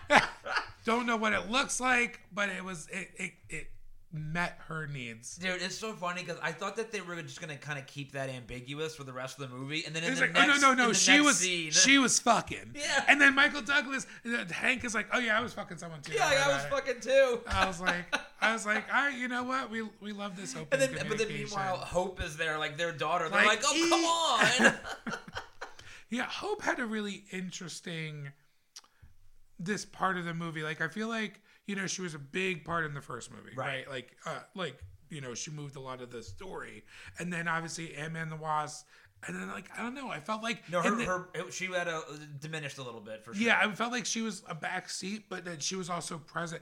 [0.09, 0.25] yeah.
[0.85, 3.67] Don't know what it looks like, but it was it it, it
[4.13, 5.37] met her needs.
[5.37, 8.11] Dude, it's so funny because I thought that they were just gonna kind of keep
[8.11, 10.61] that ambiguous for the rest of the movie, and then in the like, next, "Oh
[10.61, 10.93] no, no, no!
[10.93, 13.05] She was scene, she was fucking." Yeah.
[13.07, 16.13] And then Michael Douglas, uh, Hank is like, "Oh yeah, I was fucking someone too."
[16.13, 17.39] yeah, Don't I was fucking too.
[17.47, 18.05] I was like,
[18.39, 19.71] I was like, all right, you know what?
[19.71, 22.91] We we love this open And then, but then meanwhile, Hope is there, like their
[22.91, 23.29] daughter.
[23.29, 25.19] They're Like, like, "Oh, come on!"
[26.09, 28.31] Yeah, Hope had a really interesting
[29.57, 30.61] this part of the movie.
[30.61, 33.51] Like I feel like, you know, she was a big part in the first movie.
[33.55, 33.85] Right.
[33.85, 33.89] Right.
[33.89, 34.77] Like uh like,
[35.09, 36.83] you know, she moved a lot of the story.
[37.19, 38.85] And then obviously Ant Man the Wasp.
[39.25, 41.87] And then like I don't know, I felt like no, her, the- her she had
[41.87, 42.01] a
[42.41, 43.41] diminished a little bit for sure.
[43.45, 46.61] yeah, I felt like she was a back seat, but that she was also present.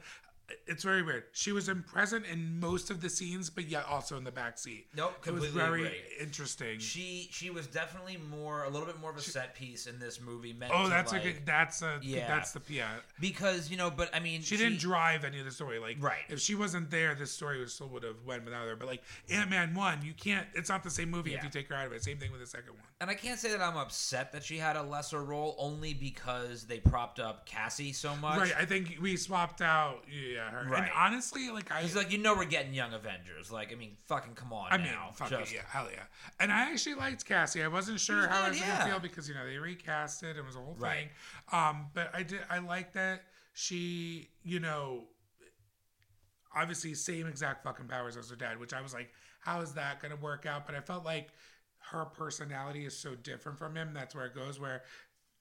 [0.68, 1.24] It's very weird.
[1.32, 4.58] She was in present in most of the scenes, but yet also in the back
[4.58, 4.88] seat.
[4.96, 5.98] Nope, it was very agree.
[6.20, 6.80] interesting.
[6.80, 10.20] She she was definitely more a little bit more of a set piece in this
[10.22, 10.54] movie.
[10.54, 11.46] Meant oh, that's like, a good.
[11.46, 12.00] That's a.
[12.02, 12.28] Yeah.
[12.28, 12.86] That's the yeah.
[12.86, 15.80] Uh, because you know, but I mean, She didn't drive any of the story.
[15.80, 16.24] Like, Right.
[16.30, 18.76] If she wasn't there, this story would still would have went without her.
[18.76, 20.48] But like Ant Man one, you can't.
[20.54, 22.04] It's not the same movie if you take her out of it.
[22.04, 22.84] Same thing with the second one.
[23.00, 26.66] And I can't say that I'm upset that she had a lesser role, only because
[26.66, 28.40] they propped up Cassie so much.
[28.40, 28.54] Right.
[28.58, 30.04] I think we swapped out.
[30.12, 30.41] Yeah.
[30.50, 30.60] Her.
[30.60, 30.92] And Right.
[30.96, 31.82] honestly, like I.
[31.82, 33.52] He's like, you know, we're getting Young Avengers.
[33.52, 35.12] Like, I mean, fucking come on I mean, now.
[35.14, 36.04] fuck Just- it, yeah, hell yeah.
[36.40, 37.64] And I actually liked Cassie.
[37.64, 38.80] I wasn't sure how I was yeah.
[38.80, 40.38] gonna feel because you know they recast it.
[40.38, 41.10] It was a whole Right.
[41.52, 41.60] thing.
[41.60, 42.42] Um, but I did.
[42.50, 43.24] I like that
[43.54, 45.08] she, you know,
[46.56, 48.60] obviously same exact fucking powers as her dad.
[48.60, 50.66] Which I was like, how is that gonna work out?
[50.66, 51.30] But I felt like
[51.92, 53.94] her personality is so different from him.
[53.94, 54.60] That's where it goes.
[54.60, 54.84] Where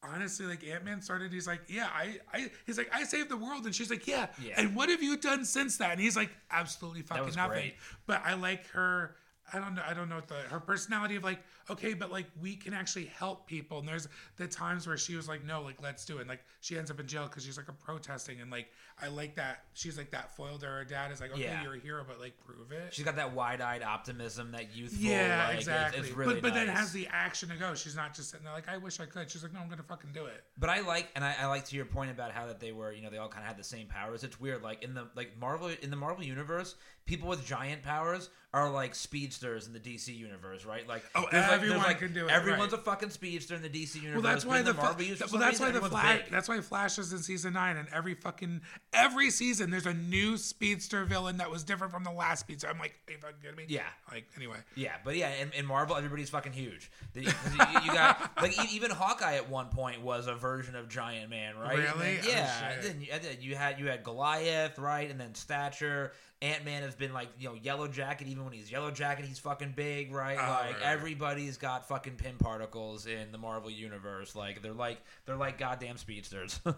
[0.02, 3.36] honestly, like Ant Man started, he's like, yeah, I, I, he's like, I saved the
[3.36, 4.28] world, and she's like, yeah.
[4.42, 4.54] Yeah.
[4.56, 5.92] And what have you done since that?
[5.92, 7.50] And he's like, absolutely fucking nothing.
[7.50, 7.74] great.
[8.06, 9.16] But I like her.
[9.52, 9.82] I don't know.
[9.86, 13.06] I don't know what the her personality of like okay, but like we can actually
[13.06, 13.78] help people.
[13.78, 16.20] And there's the times where she was like, no, like let's do it.
[16.20, 18.68] And, like she ends up in jail because she's like a protesting, and like
[19.02, 21.62] I like that she's like that foil to her dad is like, okay, Yeah.
[21.62, 22.92] you're a hero, but like prove it.
[22.92, 25.00] She's got that wide-eyed optimism, that youthful.
[25.00, 26.00] yeah, like, exactly.
[26.00, 27.74] It's, really but but then has the action to go.
[27.74, 29.30] She's not just sitting there like, I wish I could.
[29.30, 30.44] She's like, no, I'm gonna fucking do it.
[30.58, 32.92] But I like, and I, I like to your point about how that they were,
[32.92, 34.24] you know, they all kind of had the same powers.
[34.24, 36.74] It's weird, like in the like Marvel in the Marvel universe,
[37.06, 40.86] people with giant powers are like speedsters in the DC universe, right?
[40.88, 42.80] Like, Oh, there's, like- everyone like, can do it, Everyone's right.
[42.80, 44.14] a fucking speedster in the DC universe.
[44.22, 46.22] Well, that's why the, the Marvel well, that's why the Flash.
[46.30, 48.60] That's why Flash is in season nine, and every fucking
[48.92, 52.68] every season there's a new speedster villain that was different from the last speedster.
[52.68, 53.64] I'm like, are you fucking kidding me?
[53.68, 53.82] Yeah.
[54.10, 54.56] Like anyway.
[54.74, 56.90] Yeah, but yeah, in, in Marvel, everybody's fucking huge.
[57.14, 61.56] You, you got like even Hawkeye at one point was a version of Giant Man,
[61.56, 61.78] right?
[61.78, 62.16] Really?
[62.16, 62.74] then- Oh, yeah.
[62.82, 66.82] then you, and then you had you had Goliath, right, and then Stature, Ant Man
[66.82, 68.26] has been like you know Yellow Jacket.
[68.26, 70.38] Even when he's Yellow Jacket, he's fucking big, right?
[70.40, 70.82] Oh, like right.
[70.82, 74.34] everybody's got fucking Pym particles in the Marvel universe.
[74.34, 76.60] Like they're like they're like goddamn speedsters.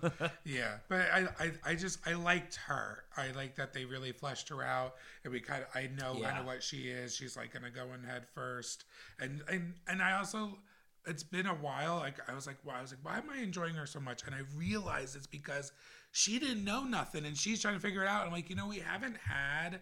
[0.44, 3.04] Yeah, but I, I, I just I liked her.
[3.16, 6.38] I like that they really fleshed her out, and we kind of I know kind
[6.38, 7.14] of what she is.
[7.14, 8.84] She's like gonna go in head first,
[9.20, 10.58] and and and I also
[11.06, 11.96] it's been a while.
[11.96, 12.78] Like I was like, why?
[12.78, 14.22] I was like, why am I enjoying her so much?
[14.26, 15.72] And I realized it's because
[16.12, 18.26] she didn't know nothing, and she's trying to figure it out.
[18.26, 19.80] I'm like, you know, we haven't had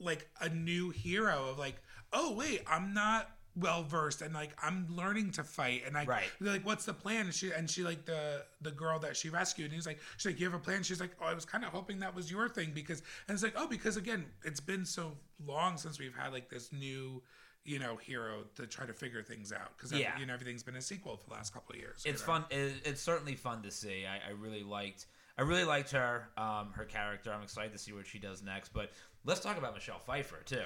[0.00, 1.76] like a new hero of like,
[2.12, 6.28] oh wait, I'm not well versed and like I'm learning to fight and like Right.
[6.40, 7.26] like, what's the plan?
[7.26, 10.26] And she and she like the the girl that she rescued and he's like, she's
[10.26, 10.84] like, you have a plan?
[10.84, 13.42] She's like, oh, I was kind of hoping that was your thing because and it's
[13.42, 15.12] like, oh, because again, it's been so
[15.44, 17.20] long since we've had like this new
[17.64, 20.16] you know hero to try to figure things out because Yeah.
[20.20, 22.02] you know everything's been a sequel for the last couple of years.
[22.06, 22.34] you it's know?
[22.34, 22.44] fun.
[22.50, 24.06] It, it's certainly fun to see.
[24.06, 25.06] I, I really liked.
[25.38, 26.28] I really liked her.
[26.36, 27.32] Um, her character.
[27.32, 28.72] I'm excited to see what she does next.
[28.72, 28.90] But
[29.24, 30.64] let's talk about Michelle Pfeiffer too.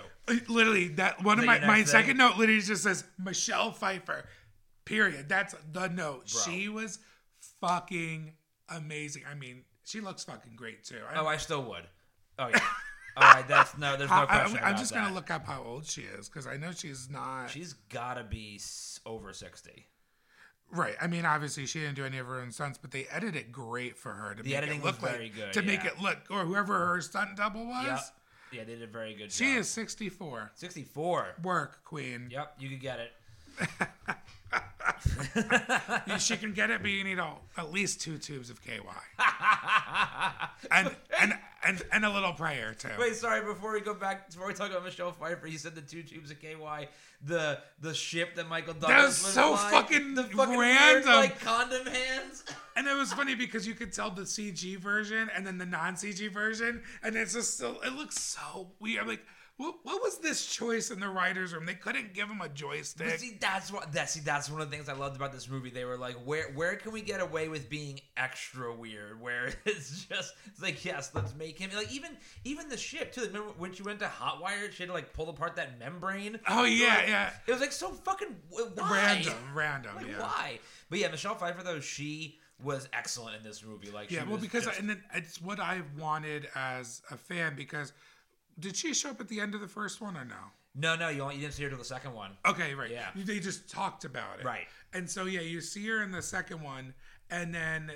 [0.49, 1.87] Literally, that one of my my thing?
[1.87, 4.25] second note literally just says Michelle Pfeiffer.
[4.87, 5.29] Period.
[5.29, 6.33] That's the note.
[6.33, 6.43] Bro.
[6.43, 6.99] She was
[7.61, 8.33] fucking
[8.71, 9.25] amazing.
[9.31, 11.01] I mean, she looks fucking great too.
[11.13, 11.87] I, Oh, I still would.
[12.39, 12.61] Oh yeah.
[13.17, 13.47] All right.
[13.47, 13.97] That's no.
[13.99, 14.59] There's no question.
[14.63, 15.03] I, am just that.
[15.03, 18.59] gonna look up how old she is because I know she's not She's gotta be
[19.05, 19.87] over sixty.
[20.73, 20.95] Right.
[21.01, 23.53] I mean, obviously she didn't do any of her own stunts, but they edited it
[23.53, 26.01] great for her to make editing it look was like very good, to make it
[26.01, 27.87] look or whoever her stunt double was.
[27.87, 28.01] Yep.
[28.53, 29.33] Yeah, they did a very good job.
[29.33, 30.51] She is 64.
[30.55, 31.37] sixty-four.
[31.43, 32.29] Work queen.
[32.31, 33.13] Yep, you could get it.
[36.19, 38.81] She can get it, but you need a, at least two tubes of KY.
[40.71, 41.35] and, and
[41.65, 42.89] and and a little prayer too.
[42.99, 43.41] Wait, sorry.
[43.45, 46.31] Before we go back, before we talk about Michelle Pfeiffer, you said the two tubes
[46.31, 46.89] of KY,
[47.25, 51.05] the the ship that Michael Douglas was so flying, fucking the fucking random.
[51.05, 52.45] weird, like condom hands.
[52.75, 55.95] And it was funny because you could tell the CG version and then the non
[55.95, 59.03] CG version, and it's just still it looks so weird.
[59.03, 59.27] I'm like,
[59.59, 61.67] what, what was this choice in the writers' room?
[61.67, 63.19] They couldn't give him a But joystick.
[63.19, 65.71] see, that's what that see that's one of the things I loved about this movie.
[65.71, 69.21] They were like, where where can we get away with being extra weird?
[69.21, 73.21] Where it's just it's like, yes, let's make him like even even the ship too.
[73.21, 76.41] Like, remember when she went to Hotwire, she had to like pull apart that membrane.
[76.49, 77.31] Oh, yeah, Like, yeah.
[77.47, 78.91] It was like so fucking why?
[78.91, 80.21] Random, random, Like yeah.
[80.21, 80.59] why?
[80.91, 83.91] But yeah, Michelle Pfeiffer though she was excellent in this movie.
[83.91, 87.55] Like she Yeah, well, because just- and then it's what I wanted as a fan.
[87.57, 87.93] Because
[88.59, 90.35] did she show up at the end of the first one or no?
[90.75, 92.33] no no you, only- you didn't see her till the second one.
[92.47, 92.91] Okay, right.
[92.91, 93.09] Yeah.
[93.15, 94.45] They just talked about it.
[94.45, 94.67] Right.
[94.93, 96.95] And so yeah, you see her in the second one,
[97.31, 97.93] and then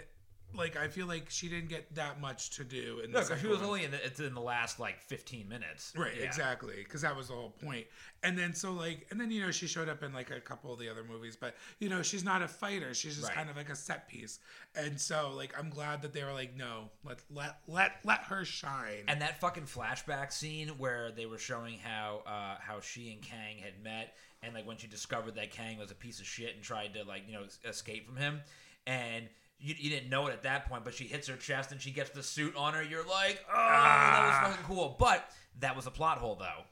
[0.55, 3.61] like I feel like she didn't get that much to do in No, she was
[3.63, 5.93] only in the, it's in the last like fifteen minutes.
[5.97, 6.25] Right, Yeah.
[6.25, 7.87] exactly, because that was the whole point.
[8.23, 10.73] And then so like, and then you know she showed up in like a couple
[10.73, 13.37] of the other movies, but you know she's not a fighter; she's just Right.
[13.37, 14.39] kind of like a set piece.
[14.75, 18.45] And so like, I'm glad that they were like, no, let let let let her
[18.45, 19.05] shine.
[19.09, 23.59] And that fucking flashback scene where they were showing how uh, how she and Kang
[23.59, 26.63] had met, and like when she discovered that Kang was a piece of shit and
[26.63, 28.41] tried to like you know escape from him,
[28.87, 29.29] and
[29.59, 31.91] you, you didn't know it at that point, but she hits her chest and she
[31.91, 32.83] gets the suit on her.
[32.83, 34.49] You're like, oh, that was ah.
[34.49, 34.97] fucking cool.
[34.99, 35.29] But
[35.61, 36.65] that was a plot hole though.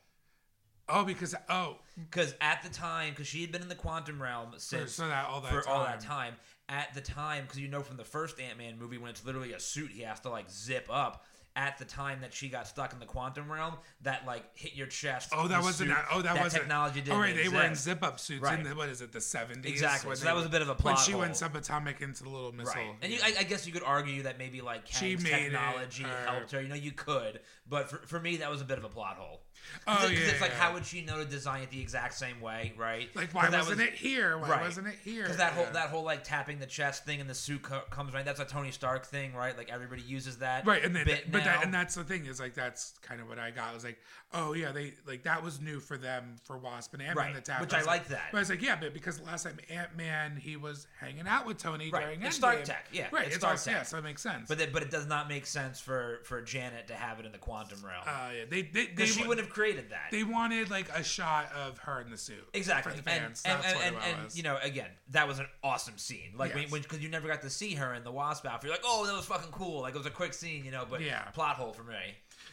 [0.89, 1.77] oh, because oh,
[2.11, 5.27] Because at the time, because she had been in the quantum realm since so that
[5.27, 6.33] all that for all that time.
[6.33, 6.35] time.
[6.69, 9.53] At the time, because you know from the first Ant Man movie, when it's literally
[9.53, 11.25] a suit, he has to like zip up.
[11.57, 14.89] At the time that she got stuck in the quantum realm, that like hit your
[14.89, 15.31] chest.
[15.33, 15.91] Oh, that wasn't.
[15.91, 16.63] suit, oh, that, wasn't.
[16.63, 18.59] technology didn't Oh, right, they were in zip-up suits Right.
[18.59, 19.71] in the, what is it, the seventies?
[19.71, 20.17] Exactly.
[20.17, 20.97] So that was a bit of a plot.
[20.97, 22.75] when she went subatomic into the little missile.
[22.75, 25.33] Right, and you, I, I guess you could argue that maybe like She Kang's made
[25.33, 26.61] it, technology uh, helped her.
[26.61, 27.39] You know, you could,
[27.69, 29.43] but for, for me, that was a bit of a plot hole.
[29.87, 30.57] Oh, yeah, it's like, yeah.
[30.57, 33.09] how would she know to design it the exact same way, right?
[33.15, 34.39] Like, why wasn't was- it here?
[34.39, 34.63] Why Right.
[34.63, 35.23] wasn't it here?
[35.23, 35.71] Because that whole Yeah.
[35.73, 38.25] that whole like tapping the chest thing and the suit co- comes right.
[38.25, 39.57] That's a Tony Stark thing, right?
[39.57, 40.67] Like everybody uses that.
[40.67, 41.45] right and then but now.
[41.45, 43.85] that and that's the thing is like that's kind of what i got I was
[43.85, 43.99] like
[44.33, 47.41] oh yeah they like that was new for them for wasp and ant-man Right, the
[47.41, 48.23] tap which I I was like that.
[48.33, 51.59] but i was like yeah but because last time ant-man he was hanging out with
[51.59, 52.39] tony Right, during it's Endgame.
[52.39, 53.75] Stark Tech, yeah, right it's it's, Stark Tech.
[53.75, 56.41] yeah so it makes sense But it, but it does not make sense for for
[56.43, 59.27] Janet to have it in the quantum realm uh, yeah, they they, they, because she
[59.27, 60.09] wouldn't have created that.
[60.11, 63.43] they wanted like a shot of her in the suit Exactly, for the and fans
[63.45, 65.97] and, that's and, what and, it and, was you know, again, that was an awesome
[65.97, 66.33] scene.
[66.37, 66.71] Like Yes.
[66.71, 68.65] when because you never got to see her in the Wasp outfit.
[68.69, 69.81] You're like, oh, that was fucking cool.
[69.83, 70.85] Like it was a quick scene, you know.
[70.89, 71.23] But Yeah.
[71.31, 71.95] plot hole for me.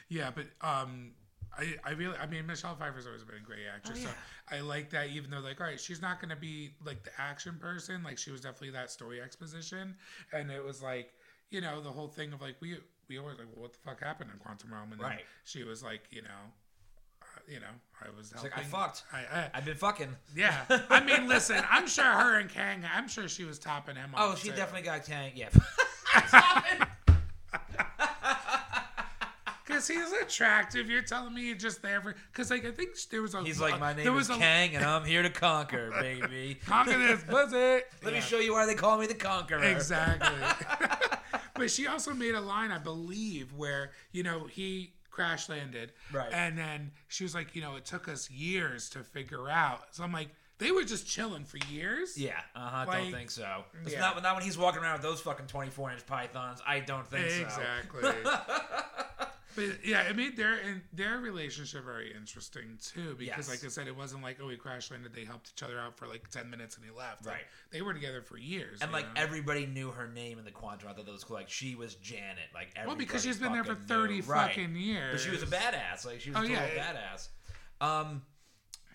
[0.07, 1.11] Yeah, but um,
[1.57, 3.99] I I really I mean Michelle Pfeiffer's always been a great actress.
[4.03, 7.03] Oh, So I like that even though like all right she's not gonna be like
[7.03, 9.95] the action person like she was definitely that story exposition
[10.33, 11.13] and it was like
[11.49, 12.77] you know the whole thing of like we
[13.09, 15.25] we always like well, what the fuck happened in Quantum Realm and then Right.
[15.43, 16.41] she was like you know
[17.51, 17.67] you know
[18.01, 19.03] I was like, "I fucked.
[19.13, 20.15] I, I I've been fucking.
[20.35, 24.11] yeah I mean listen I'm sure her and Kang I'm sure she was topping him
[24.17, 24.55] Oh, she too.
[24.55, 25.31] definitely got Kang.
[25.35, 25.49] Yeah.
[29.63, 30.89] Because he's attractive.
[30.89, 33.61] You're telling me you're just there for because like I think there was a He's
[33.61, 36.57] like, my there name was is a, Kang, and I'm here to conquer, baby.
[36.65, 37.55] Conquer this pussy.
[37.55, 38.11] Let Yeah.
[38.11, 39.63] me show you why they call me the Conqueror.
[39.63, 40.35] Exactly.
[41.55, 45.91] but she also made a line, I believe, where, you know, he crash landed.
[46.11, 46.31] Right.
[46.33, 49.81] And then she was like, you know, it took us years to figure out.
[49.91, 52.17] So I'm like, they were just chilling for years?
[52.17, 52.85] Yeah, uh huh.
[52.87, 53.63] Like, don't think so.
[53.83, 53.99] It's yeah.
[53.99, 56.61] not not when he's walking around with those fucking 24 inch pythons.
[56.65, 57.41] I don't think so.
[57.41, 58.11] Exactly.
[59.55, 63.49] but yeah, it made their and their relationship very interesting too because, Yes.
[63.49, 65.13] like I said, it wasn't like oh he crash landed.
[65.13, 67.25] They helped each other out for like ten minutes and he left.
[67.25, 67.43] Like, Right.
[67.71, 68.79] they were together for years.
[68.81, 69.21] And like know?
[69.21, 70.89] everybody knew her name in the quantum.
[70.89, 71.35] I thought that was cool.
[71.37, 72.49] Like she was Janet.
[72.53, 74.23] Like well, because she's been there for thirty knew.
[74.23, 74.47] Right.
[74.49, 75.13] fucking years.
[75.13, 76.05] But she was a badass.
[76.05, 76.93] Like she was Oh, a total yeah.
[76.93, 77.27] badass.
[77.85, 78.21] Um.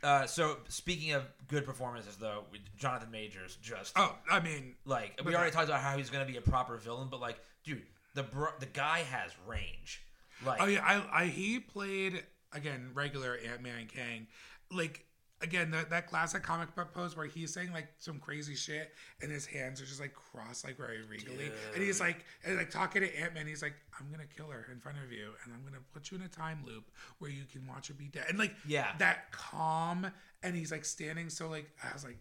[0.02, 2.44] Uh, so speaking of good performances, though,
[2.76, 6.30] Jonathan Majors just Oh, I mean, like we already talked about how he's going to
[6.30, 7.82] be a proper villain, but like, dude,
[8.14, 10.02] the bro- the guy has range.
[10.44, 14.26] Like, Oh yeah, I, I he played again regular Ant Man Kang,
[14.70, 15.04] like
[15.42, 19.30] again that that classic comic book pose where he's saying like some crazy shit and
[19.30, 23.02] his hands are just like crossed like very regally, and he's like and like talking
[23.02, 25.62] to Ant Man, he's like, I'm gonna kill her in front of you, and I'm
[25.64, 28.38] gonna put you in a time loop where you can watch her be dead, and
[28.38, 28.92] like Yeah.
[28.98, 30.10] that calm,
[30.42, 32.18] and he's like standing so like I was like.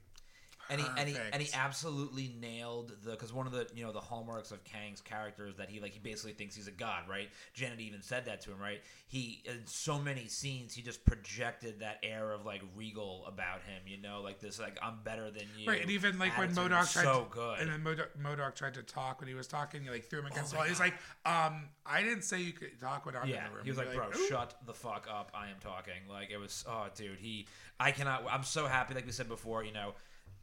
[0.69, 3.91] And he and he and he absolutely nailed the because one of the you know
[3.91, 7.03] the hallmarks of Kang's character is that he like he basically thinks he's a god,
[7.09, 7.29] right?
[7.53, 8.81] Janet even said that to him, right?
[9.07, 13.81] He in so many scenes he just projected that air of like regal about him,
[13.85, 15.67] you know, like this like I'm better than you.
[15.67, 17.59] Right, and even like when MODOK tried so to, good.
[17.59, 20.27] and then MODOK, MODOK tried to talk when he was talking, he like threw him
[20.27, 20.69] against the my wall.
[20.69, 20.93] He's like,
[21.25, 23.65] um, I didn't say you could talk when I'm yeah, in the room.
[23.65, 25.31] he was You'd like, "Bro, "Ooh." shut the fuck up!
[25.33, 27.47] I am talking." Like it was, oh, dude, he,
[27.79, 28.23] I cannot.
[28.29, 28.93] I'm so happy.
[28.93, 29.93] Like we said before, you know,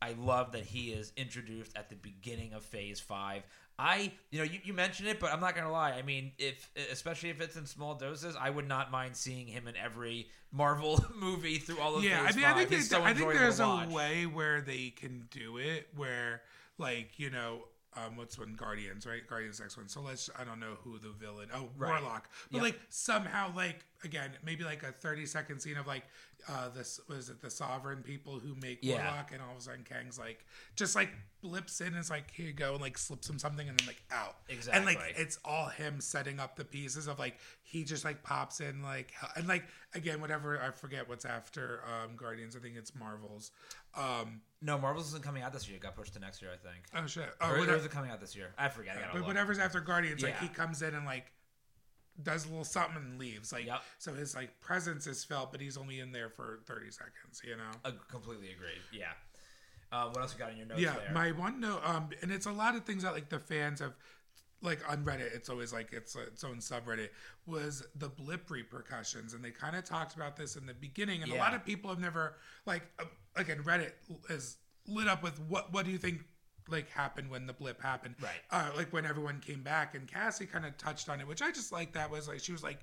[0.03, 3.45] I love that he is introduced at the beginning of Phase Five.
[3.79, 5.93] I, you know, you, you mentioned it, but I'm not gonna lie.
[5.93, 9.69] I mean, if especially if it's in small doses, I would not mind seeing him
[9.69, 13.03] in every Marvel movie through all of Yeah, Phase I mean, I think, they, so
[13.03, 16.43] I think there's a way where they can do it where,
[16.79, 17.61] like, you know,
[17.97, 19.27] um, what's one Guardians, right?
[19.27, 19.89] Guardians next one.
[19.89, 21.49] So let's, I don't know who the villain.
[21.55, 22.01] Oh, Right.
[22.01, 22.29] Warlock.
[22.51, 22.63] But Yep.
[22.63, 26.05] like somehow, like again, maybe like a 30 second scene of like,
[26.49, 28.97] uh, this was it the sovereign people who make Yeah.
[29.05, 32.31] Warlock, and all of a sudden Kang's like, just like blips in, and it's like
[32.31, 34.37] here you go, and like slips him something, and then like out.
[34.49, 38.23] Exactly and like it's all him setting up the pieces of like he just like
[38.23, 42.77] pops in like and like again whatever I forget what's after um Guardians I think
[42.77, 43.51] it's Marvels
[43.97, 45.77] um No, Marvel's isn't coming out this year.
[45.77, 46.85] It got pushed to next year, I think.
[46.96, 48.55] oh shit Or, oh or whatever, is it coming out this year?
[48.57, 48.96] I forget.
[48.96, 49.27] I gotta but look.
[49.29, 50.48] whatever's after Guardians like Yeah.
[50.48, 51.33] he comes in and like
[52.22, 53.83] does a little something and leaves like Yep.
[53.98, 57.57] so his like presence is felt but he's only in there for 30 seconds you
[57.57, 58.68] know I completely agree.
[58.92, 59.12] Yeah.
[59.90, 61.12] Uh, what else you got in your notes yeah there?
[61.12, 63.94] my one note um and it's a lot of things that like the fans have
[64.62, 67.09] like on reddit it's always like it's its own subreddit
[67.46, 71.33] was the blip repercussions and they kind of talked about this in the beginning and
[71.33, 73.05] a lot of people have never like uh,
[73.37, 73.92] again reddit
[74.31, 76.25] is lit up with what what do you think
[76.68, 78.31] like happened when the blip happened Right.
[78.53, 81.51] uh, like when everyone came back and cassie kind of touched on it which i
[81.51, 82.79] just like that was like she was like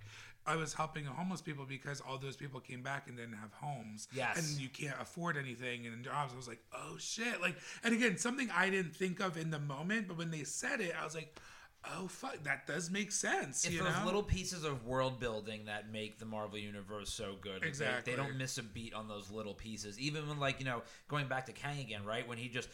[0.46, 4.10] i was helping homeless people because all those people came back and didn't have homes
[4.14, 4.38] Yes.
[4.38, 6.34] and you can't afford anything and jobs.
[6.34, 7.40] I was like, oh shit.
[7.42, 10.80] Like, and again, something I didn't think of in the moment, but when they said
[10.82, 11.38] it, I was like,
[11.86, 13.66] oh fuck, that does make sense.
[13.66, 14.06] It's you those know?
[14.06, 17.54] little pieces of world building that make the Marvel universe so good.
[17.54, 18.14] Like, they- Exactly.
[18.14, 20.00] They, don't miss a beat on those little pieces.
[20.00, 22.28] Even when, like, you know, going back to Kang again, right?
[22.28, 22.70] When he just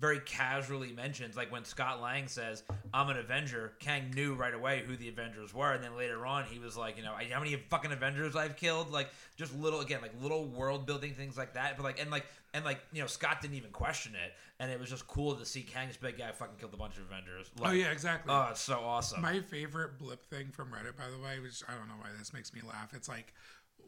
[0.00, 2.62] very casually mentions, like, when Scott Lang says,
[2.94, 5.72] I'm an Avenger, Kang knew right away who the Avengers were.
[5.72, 8.90] And then later on, he was like, you know, how many fucking Avengers I've killed?
[8.90, 11.76] Like, just little, again, like, little world building things like that.
[11.76, 14.32] But, like, and, like, and, like, you know, Scott didn't even question it.
[14.58, 16.74] And it was just cool to see Kang just be like, yeah, I fucking killed
[16.74, 17.50] a bunch of Avengers.
[17.58, 18.32] Oh, like, oh yeah, exactly.
[18.32, 19.20] Oh, it's so awesome.
[19.20, 22.32] My favorite blip thing from Reddit, by the way, which I don't know why this
[22.32, 22.94] makes me laugh.
[22.94, 23.34] It's like,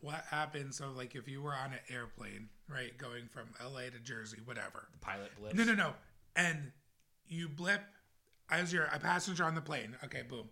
[0.01, 0.77] what happens?
[0.77, 4.89] So, like, if you were on an airplane, right, going from LA to Jersey, whatever.
[4.93, 5.55] The pilot Blitz.
[5.55, 5.93] No, no, no.
[6.35, 6.73] And
[7.27, 7.83] you blip
[8.51, 9.97] as you're a passenger on the plane.
[10.05, 10.49] Okay, boom.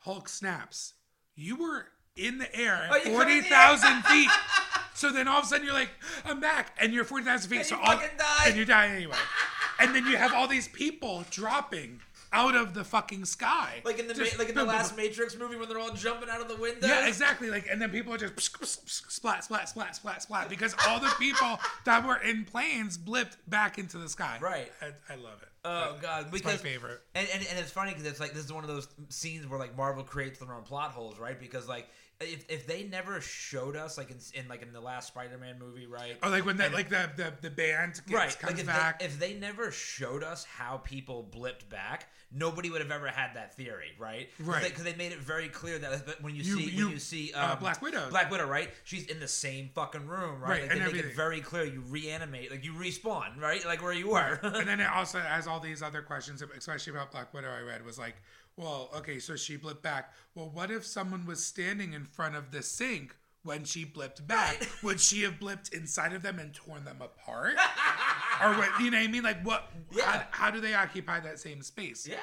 [0.00, 0.94] Hulk snaps.
[1.34, 4.30] You were in the air at you come in the 40,000 feet.
[4.94, 5.90] So then all of a sudden you're like,
[6.24, 6.76] I'm back.
[6.80, 7.58] And you're 40,000 feet.
[7.58, 8.44] And so all, die.
[8.46, 9.16] And you die anyway.
[9.80, 12.00] and then you have all these people dropping
[12.34, 13.80] out of the fucking sky.
[13.84, 14.96] Like in the Just ma- like in the last.
[14.96, 16.86] Matrix movie when they're all jumping out of the window.
[16.86, 17.48] Yeah, exactly.
[17.48, 18.38] Like, and then people are just
[18.86, 23.78] splat, splat, splat, splat, splat, because all the people that were in planes blipped back
[23.78, 24.38] into the sky.
[24.42, 24.70] Right.
[24.82, 25.48] I, I love it.
[25.66, 27.00] Oh god, It's because my favorite.
[27.14, 29.58] And, and and it's funny because it's like this is one of those scenes where
[29.58, 31.40] like Marvel creates their own plot holes, right?
[31.40, 31.88] Because like
[32.28, 35.86] if, if they never showed us like in, in like in the last Spider-Man movie,
[35.86, 36.16] right?
[36.22, 38.38] Oh, like when that, like the the, the band gets, right.
[38.38, 38.98] comes Like if back.
[39.00, 43.34] they, if they never showed us how people blipped back, nobody would have ever had
[43.34, 44.28] that theory, right?
[44.40, 44.64] Right.
[44.64, 47.32] Because they, made it very clear that when you, You- see you- when you see
[47.32, 48.08] uh, um, Black Widow.
[48.10, 48.70] Black Widow, right?
[48.84, 50.50] She's in the same fucking room, right?
[50.50, 51.64] Right, Like, and they make it very clear.
[51.64, 53.64] You reanimate, like you respawn, right?
[53.64, 54.38] Like where you were.
[54.42, 57.50] and then it also has all these other questions, especially about Black Widow.
[57.52, 58.16] I read was like,
[58.56, 60.12] well, okay, so she blipped back.
[60.34, 64.60] Well, what if someone was standing in front of the sink when she blipped back?
[64.60, 64.82] Right.
[64.84, 67.56] Would she have blipped inside of them and torn them apart?
[68.42, 68.68] or what?
[68.80, 69.22] You know what I mean?
[69.22, 69.70] Like, what?
[69.92, 70.04] Yeah.
[70.04, 72.06] How, how do they occupy that same space?
[72.06, 72.16] yeah.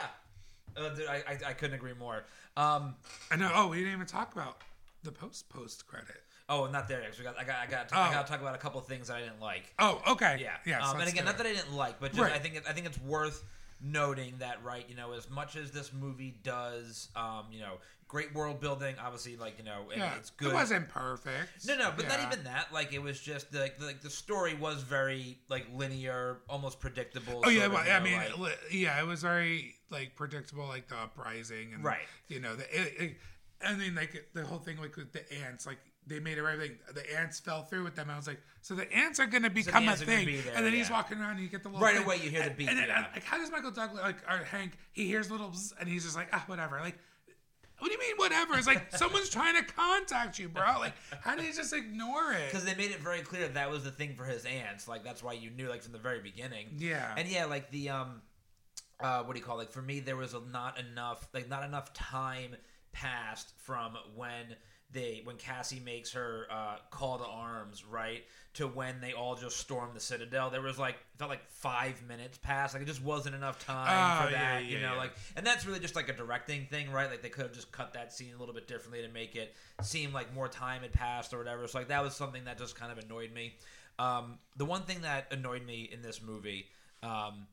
[0.77, 2.23] Uh, dude, I, I I couldn't agree more.
[2.55, 2.95] Um,
[3.29, 3.51] I know.
[3.53, 4.59] Oh, we didn't even talk about
[5.03, 6.15] the post post credit.
[6.47, 7.01] oh, not there.
[7.01, 7.99] yet, 'cause we got I got I got Oh.
[7.99, 9.73] I got to talk about a couple of things that I didn't like.
[9.79, 10.37] Oh, okay.
[10.39, 10.81] Yeah, Yes.
[10.85, 12.31] Um, and again, not that I didn't like, but just Right.
[12.31, 13.43] I think it, I think it's worth
[13.83, 14.85] noting that right.
[14.89, 17.77] You know, as much as this movie does, um, you know,
[18.07, 18.95] great world building.
[19.01, 20.49] Obviously, like you know, Yeah, it's good.
[20.51, 21.65] It wasn't perfect.
[21.65, 22.17] No, no, but Yeah.
[22.17, 22.73] not even that.
[22.73, 27.41] Like it was just the like the story was very like linear, almost predictable.
[27.45, 30.67] Oh yeah, of, well, I know, mean, like- li- yeah, it was very like predictable,
[30.67, 32.07] like the uprising and Right.
[32.27, 33.17] You know, the it, it,
[33.65, 35.79] I mean, like the whole thing, like with the ants, like
[36.11, 36.57] they made it right.
[36.59, 38.09] Like the ants fell through with them.
[38.09, 40.25] I was like, so the ants are going to become ants a thing.
[40.27, 42.05] there, and then he's walking around, and you get the little Right thing.
[42.05, 43.07] away you hear the beat, And then, yeah.
[43.13, 46.27] like, how does Michael Douglas, like, or Hank, he hears little, and he's just like,
[46.33, 46.79] ah, whatever.
[46.79, 46.97] Like,
[47.79, 48.55] what do you mean, whatever?
[48.59, 50.79] It's like someone's trying to contact you, bro.
[50.79, 52.51] Like, how do you just ignore it?
[52.51, 54.87] because they made it very clear that was the thing for his ants.
[54.87, 56.67] Like that's why you knew, like from the very beginning.
[56.77, 57.11] Yeah.
[57.17, 58.21] And yeah, like the um,
[58.99, 59.59] uh, what do you call it?
[59.63, 62.55] Like for me, there was a, not enough, like not enough time
[62.91, 64.55] passed from when
[64.93, 68.23] they when Cassie makes her uh, call to arms, right,
[68.55, 70.49] to when they all just storm the Citadel.
[70.49, 72.73] There was like felt like five minutes passed.
[72.73, 74.65] Like it just wasn't enough time Oh, for yeah, that.
[74.65, 74.97] you know, yeah.
[74.97, 77.09] like and that's really just like a directing thing, right?
[77.09, 79.53] Like they could have just cut that scene a little bit differently to make it
[79.81, 81.67] seem like more time had passed or whatever.
[81.67, 83.55] So like that was something that just kind of annoyed me.
[83.99, 86.65] Um, the one thing that annoyed me in this movie,
[87.03, 87.45] um,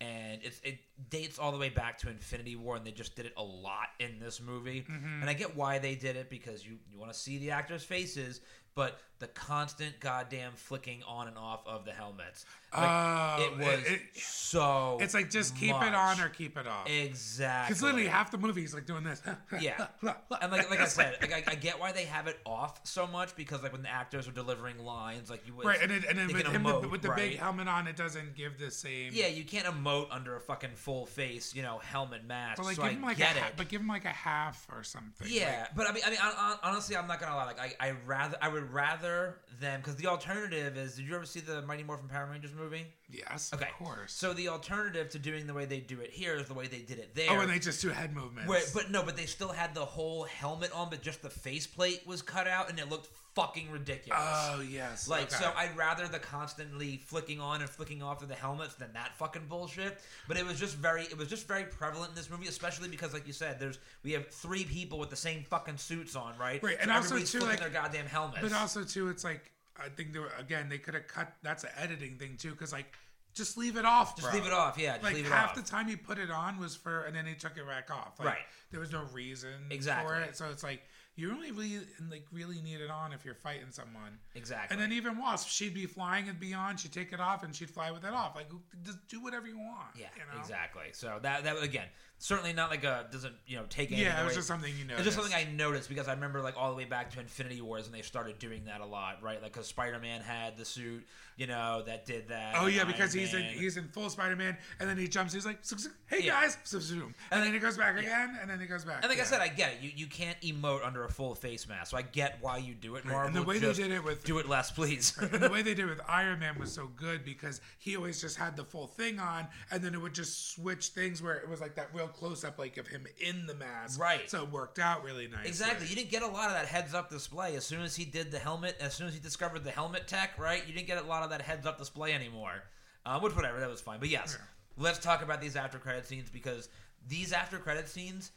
[0.00, 0.78] and it's, it
[1.08, 3.88] dates all the way back to Infinity War, and they just did it a lot
[3.98, 4.84] in this movie.
[4.90, 5.22] Mm-hmm.
[5.22, 7.82] And I get why they did it because you you want to see the actors'
[7.82, 8.40] faces,
[8.76, 12.44] but the constant goddamn flicking on and off of the helmets,
[12.76, 14.98] like, Oh, it was it- so.
[15.00, 15.86] It's like just keep much.
[15.88, 16.86] it on or keep it off.
[16.86, 17.70] exactly.
[17.72, 19.22] Because literally half the movie is like doing this.
[19.58, 22.80] Yeah, and like like I said, like, I, I get why they have it off
[22.86, 25.90] so much because like when the actors are delivering lines, like you would right, and,
[25.90, 27.16] it, and then with him the- with the right?
[27.30, 29.12] big helmet on, it doesn't give the same.
[29.14, 32.58] Yeah, you can't emote under a fucking full face, you know, helmet mask.
[32.58, 33.52] but like so give I him like get a, it.
[33.56, 35.26] but give him like a half or something.
[35.30, 37.46] yeah, but I mean, I mean, hon- hon- honestly, I'm not gonna lie.
[37.46, 40.96] Like, I, I rather, I would rather them because the alternative is.
[40.96, 42.86] Did you ever see the Mighty Morphin Power Rangers movie?
[43.10, 44.12] Yes, Okay, of course.
[44.12, 46.80] So the alternative to doing the way they do it here is the way they
[46.80, 47.26] did it there.
[47.30, 48.48] oh, and they just do head movements.
[48.48, 52.06] Where, but no, but they still had the whole helmet on, but just the faceplate
[52.06, 54.18] was cut out, and it looked fucking ridiculous.
[54.20, 55.36] oh yes, Like, okay.
[55.36, 59.14] so I'd rather the constantly flicking on and flicking off of the helmets than that
[59.18, 59.98] fucking bullshit.
[60.26, 63.12] But it was just very, it was just very prevalent in this movie, especially because,
[63.12, 66.62] like you said, there's we have three people with the same fucking suits on, right?
[66.62, 68.40] Right, So and also, too, like- their goddamn helmets.
[68.40, 71.30] But also too, it's like I think they were again they could have cut.
[71.42, 72.86] That's an editing thing too, because like
[73.34, 74.16] just leave it off.
[74.16, 74.38] just bro.
[74.40, 74.92] leave it off, yeah.
[74.94, 75.56] Just Like leave it half off.
[75.56, 78.14] the time he put it on was for, and then he took it back off.
[78.18, 78.38] Like, Right.
[78.70, 80.08] There was no reason Exactly.
[80.10, 80.80] for it, so it's like
[81.16, 84.18] you only really like really need it on if you're fighting someone.
[84.34, 84.74] exactly.
[84.74, 86.78] And then even Wasp, she'd be flying and beyond.
[86.78, 88.36] She'd take it off and she'd fly with it off.
[88.36, 88.50] Like
[88.84, 89.96] just do whatever you want.
[89.98, 90.38] yeah, you know?
[90.38, 90.84] exactly.
[90.92, 91.86] So that that again,
[92.18, 94.36] certainly not like a doesn't you know take anything Yeah, it was away.
[94.38, 94.94] just something you know.
[94.94, 97.60] It's just something I noticed because I remember like all the way back to Infinity
[97.60, 99.40] Wars and they started doing that a lot, right?
[99.42, 101.04] Like because Spider Man had the suit,
[101.36, 102.54] you know, that did that.
[102.56, 105.08] Oh and yeah, Iron because he's in he's in full Spider Man, and then he
[105.08, 105.32] jumps.
[105.32, 106.40] He's like, "Zoom, zoom, "Hey Yeah.
[106.40, 107.14] guys," zoom, zoom.
[107.30, 109.02] and then he goes back again, and then he goes back.
[109.02, 109.78] And like I said, I get it.
[109.82, 112.96] You you can't emote under a full face mask, so I get why you do
[112.96, 113.04] it.
[113.04, 115.16] Marvel, and the way they did it with do it less, please.
[115.20, 118.20] and the way they did it with Iron Man was so good because he always
[118.20, 121.48] just had the full thing on, and then it would just switch things where it
[121.48, 124.00] was like that real close up, like of him in the mask.
[124.00, 124.28] Right.
[124.30, 125.46] So it worked out really nice.
[125.46, 125.86] Exactly.
[125.86, 128.30] You didn't get a lot of that heads up display as soon as he did
[128.30, 128.76] the helmet.
[128.80, 130.66] As soon as he discovered the helmet tech, right?
[130.66, 132.62] You didn't get a lot of that heads up display anymore.
[133.04, 134.00] Uh, which whatever, that was fine.
[134.00, 134.36] But yes,
[134.76, 136.68] let's talk about these after credit scenes because
[137.08, 138.32] these after credit scenes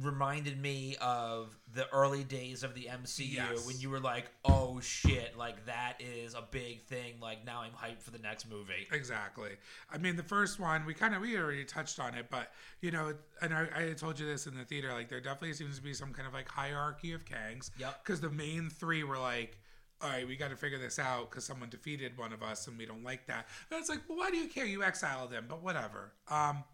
[0.00, 3.66] reminded me of the early days of the MCU Yes.
[3.66, 7.14] when you were like, "Oh shit, like that is a big thing.
[7.20, 9.50] Like now I'm hyped for the next movie." Exactly.
[9.90, 12.90] I mean, the first one we kind of we already touched on it, but you
[12.90, 14.92] know, and I, I told you this in the theater.
[14.92, 17.70] Like, there definitely seems to be some kind of like hierarchy of Kangs.
[17.78, 18.04] Yep.
[18.04, 19.58] Because the main three were like.
[20.00, 22.76] All right, we got to figure this out because someone defeated one of us and
[22.76, 23.46] we don't like that.
[23.70, 24.66] And it's like, well, why do you care?
[24.66, 26.12] You exiled them, but whatever.
[26.28, 26.64] Um,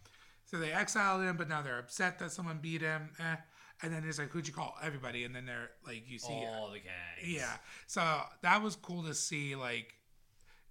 [0.50, 3.10] so they exiled him, but now they're upset that someone beat him.
[3.20, 3.36] Eh.
[3.82, 6.70] and then it's like who'd you call everybody, and then they're like you see All
[6.72, 7.22] the Kangs.
[7.24, 7.52] yeah.
[7.86, 9.94] So that was cool to see, like,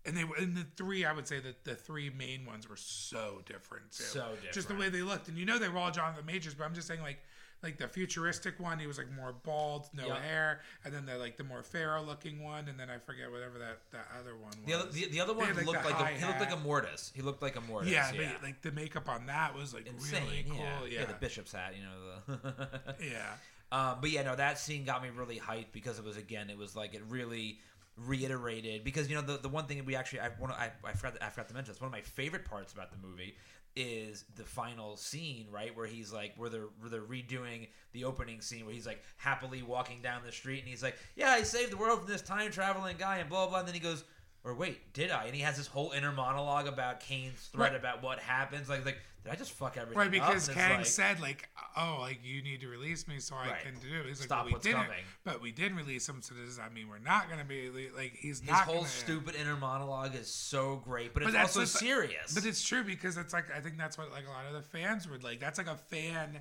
[0.03, 1.05] and they were in the three.
[1.05, 4.03] I would say that the three main ones were so different too.
[4.03, 4.53] So different.
[4.53, 6.73] Just the way they looked, and you know they were all Jonathan Majors, but I'm
[6.73, 7.19] just saying like.
[7.63, 10.17] Like the futuristic one, he was like more bald, no Yep.
[10.21, 13.57] hair, and then the like the more pharaoh looking one, and then I forget whatever
[13.57, 14.65] that, that other one was.
[14.65, 17.11] The other, the, the other one had, like, looked like a, he looked like Immortus.
[17.15, 17.89] He looked like Immortus.
[17.89, 20.23] yeah, Yeah, but like the makeup on that was like insane.
[20.27, 20.57] really cool.
[20.87, 20.99] yeah.
[20.99, 21.73] Yeah, the bishop's hat.
[21.75, 22.95] You know the.
[23.03, 23.33] yeah.
[23.71, 26.57] Um, but yeah, no, that scene got me really hyped because it was again, it
[26.57, 27.59] was like it really
[27.97, 30.93] reiterated because you know the the one thing that we actually I want I, I
[30.93, 33.35] forgot I forgot to mention this one of my favorite parts about the movie
[33.77, 38.41] is the final scene right where he's like where they're where they're redoing the opening
[38.41, 41.71] scene where he's like happily walking down the street and he's like yeah I saved
[41.71, 44.03] the world from this time traveling guy and blah blah, blah and then he goes
[44.47, 47.79] or wait did I and he has this whole inner monologue about Kang's threat Right.
[47.79, 51.19] about what happens like like did I just fuck everything Right, because Kang like- said
[51.19, 53.61] like, "Oh, like you need to release me so I Right.
[53.61, 54.05] can do." it.
[54.05, 56.21] He's like, Stop "But we what's didn't, coming." but we did release him.
[56.21, 58.87] So does that mean we're not going to be like he's his not whole gonna,
[58.87, 62.33] stupid inner monologue is so great, but it's But that's also serious.
[62.33, 64.61] But it's true because it's like I think that's what like a lot of the
[64.61, 65.41] fans would like.
[65.41, 66.39] That's like a fan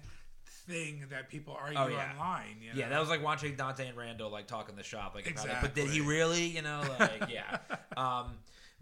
[0.66, 2.10] thing that people argue Oh, yeah.
[2.12, 2.56] online.
[2.60, 2.78] You know?
[2.78, 5.46] yeah, that was like watching Dante and Randall like talk in the shop, like about
[5.46, 5.56] it.
[5.60, 6.44] But did he really?
[6.46, 7.58] You know, like yeah.
[7.96, 8.32] Um,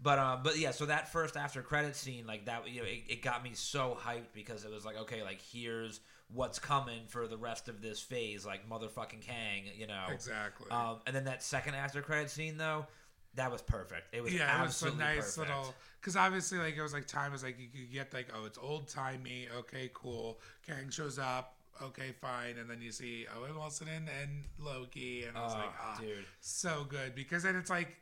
[0.01, 0.71] but um, but yeah.
[0.71, 3.97] So that first after credit scene, like that, you know, it, it got me so
[3.99, 6.01] hyped because it was like, okay, like here's
[6.33, 10.03] what's coming for the rest of this phase, like motherfucking Kang, you know.
[10.11, 10.69] exactly.
[10.69, 12.87] Um, and then that second after credit scene though,
[13.35, 14.13] that was perfect.
[14.13, 15.37] It was yeah, it was a absolutely nice perfect.
[15.37, 18.45] little because obviously like it was like time was like you could get like oh
[18.45, 22.57] it's old timey okay cool Kang shows up okay fine.
[22.59, 25.97] And then you see Owen Wilson and, and Loki and I was Oh, like ah
[25.99, 26.25] dude.
[26.39, 27.15] so good.
[27.15, 27.95] Because then it's like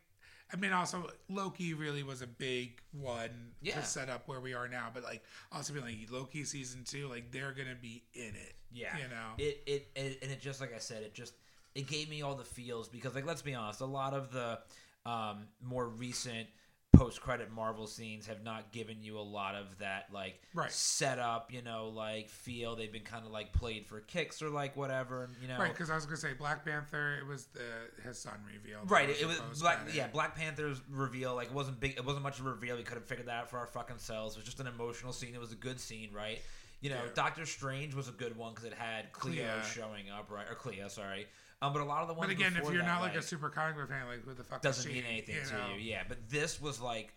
[0.53, 3.75] I mean also Loki really was a big one Yeah.
[3.79, 4.89] to set up where we are now.
[4.93, 8.95] But like also being like Loki season two like they're gonna be in it Yeah,
[8.97, 9.31] you know?
[9.37, 11.33] It, it it and it just like I said, it just
[11.75, 12.87] it gave me all the feels.
[12.87, 14.59] Because like let's be honest, a lot of the
[15.05, 16.47] um, more recent
[16.93, 20.71] post credit Marvel scenes have not given you a lot of that like Right.
[20.71, 22.75] setup, you know, like feel.
[22.75, 25.71] They've been kind of like played for kicks or like whatever, and you know, right
[25.71, 27.61] because I was gonna say Black Panther it was the
[28.07, 28.79] his son reveal.
[28.85, 30.07] Right, it, it was Black, yeah.
[30.07, 31.97] Black Panther's reveal, like it wasn't big.
[31.97, 32.77] It wasn't much of a reveal.
[32.77, 34.35] We could have figured that out for our fucking selves.
[34.35, 35.33] It was just an emotional scene.
[35.33, 36.39] It was a good scene, right?
[36.81, 37.11] You know, Yeah.
[37.15, 39.69] Doctor Strange was a good one because it had Cleo Clea.
[39.73, 40.45] showing up, right?
[40.49, 41.27] Or Cleo, sorry.
[41.63, 42.27] Um, but a lot of the ones.
[42.27, 44.33] But again, if you're that, not like, like a super comic book fan, like who
[44.33, 45.67] the fuck doesn't she, mean anything you to know?
[45.77, 46.03] you, yeah.
[46.07, 47.13] But this was like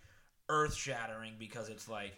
[0.49, 2.15] earth shattering because it's like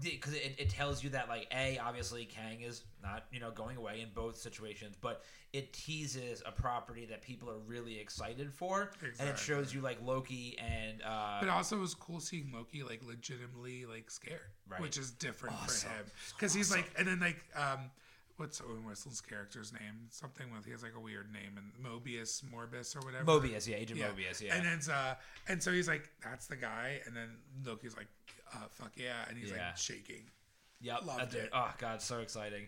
[0.00, 3.76] because it, it tells you that like a obviously Kang is not you know going
[3.76, 8.92] away in both situations, but it teases a property that people are really excited for,
[9.18, 12.82] and it shows you like Loki and uh, But also, it was cool seeing Loki
[12.84, 14.80] like legitimately like scared, Right.
[14.80, 15.90] which is different Awesome.
[15.90, 16.04] for him
[16.36, 17.90] because he's like, and then like, um,
[18.40, 20.08] what's Owen Wilson's character's name?
[20.08, 23.24] Something with he has like a weird name and Mobius, Morbus, or whatever.
[23.24, 24.54] Mobius, yeah, Agent Mobius, yeah.
[24.56, 25.14] And then uh,
[25.48, 27.28] and so he's like, that's the guy, and then
[27.64, 28.08] Loki's like,
[28.54, 29.66] uh, fuck yeah, and he's Yeah.
[29.68, 30.22] like shaking.
[30.80, 31.50] yep, loved it.
[31.52, 32.66] Oh god, so exciting.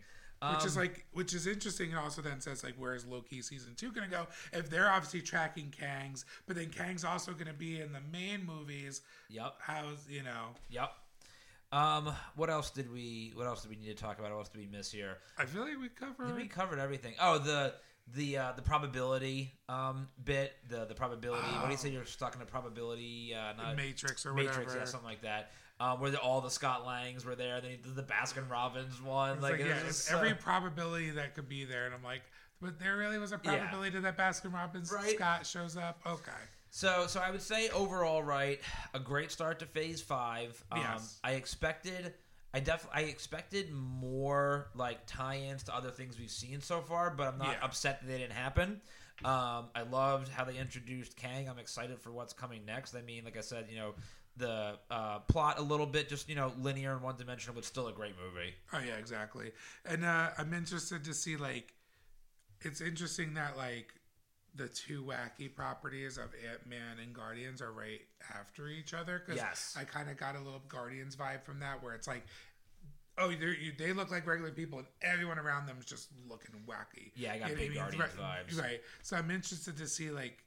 [0.56, 3.74] Which is Um, like, which is interesting, and also then says like, where's Loki season
[3.76, 4.26] two gonna go?
[4.52, 9.02] If they're obviously tracking Kang's, but then Kang's also gonna be in the main movies.
[9.30, 10.48] yep, How's you know?
[10.68, 10.90] yep.
[11.72, 13.32] Um, what else did we?
[13.34, 14.30] What else did we need to talk about?
[14.30, 15.16] What else did we miss here?
[15.38, 16.36] I feel like we covered.
[16.36, 17.14] We covered everything.
[17.20, 17.74] Oh, the
[18.14, 20.52] the uh, the probability um bit.
[20.68, 21.46] The the probability.
[21.46, 21.88] What do you say?
[21.90, 23.34] You're stuck in a probability.
[23.34, 24.78] Uh, not Matrix or Matrix, whatever.
[24.78, 25.50] yeah, something like that.
[25.80, 27.60] Um, where the, all the Scott Langs were there.
[27.60, 29.32] Then the Baskin Robbins one.
[29.32, 32.04] It's like, like, it yeah, just, uh, every probability that could be there, and I'm
[32.04, 32.22] like,
[32.60, 35.16] but there really was a probability that Baskin Robbins Right.
[35.16, 35.98] Scott shows up.
[36.06, 36.30] Okay,
[36.74, 38.58] So, so I would say overall, right,
[38.94, 40.64] a great start to Phase Five.
[40.72, 41.18] Um, Yes.
[41.22, 42.14] I expected,
[42.54, 47.28] I def, I expected more like tie-ins to other things we've seen so far, but
[47.28, 47.64] I'm not Yeah.
[47.64, 48.80] upset that they didn't happen.
[49.22, 51.46] Um, I loved how they introduced Kang.
[51.46, 52.94] I'm excited for what's coming next.
[52.94, 53.94] I mean, like I said, you know,
[54.38, 57.92] the uh, plot a little bit just you know linear and one-dimensional, but still a
[57.92, 58.54] great movie.
[58.72, 59.52] oh yeah, exactly.
[59.84, 61.74] And uh, I'm interested to see like,
[62.62, 63.92] it's interesting that like
[64.54, 68.00] the two wacky properties of Ant Man and Guardians are right
[68.34, 69.18] after each other.
[69.20, 69.76] Cause Yes.
[69.78, 72.24] I kind of got a little Guardians vibe from that, where it's like.
[73.18, 77.12] Oh, you, they look like regular people, and everyone around them is just looking wacky.
[77.14, 77.78] Yeah, I got You big I mean?
[77.78, 78.58] Guardians right, vibes.
[78.58, 78.80] Right.
[79.02, 80.42] So I'm interested to see like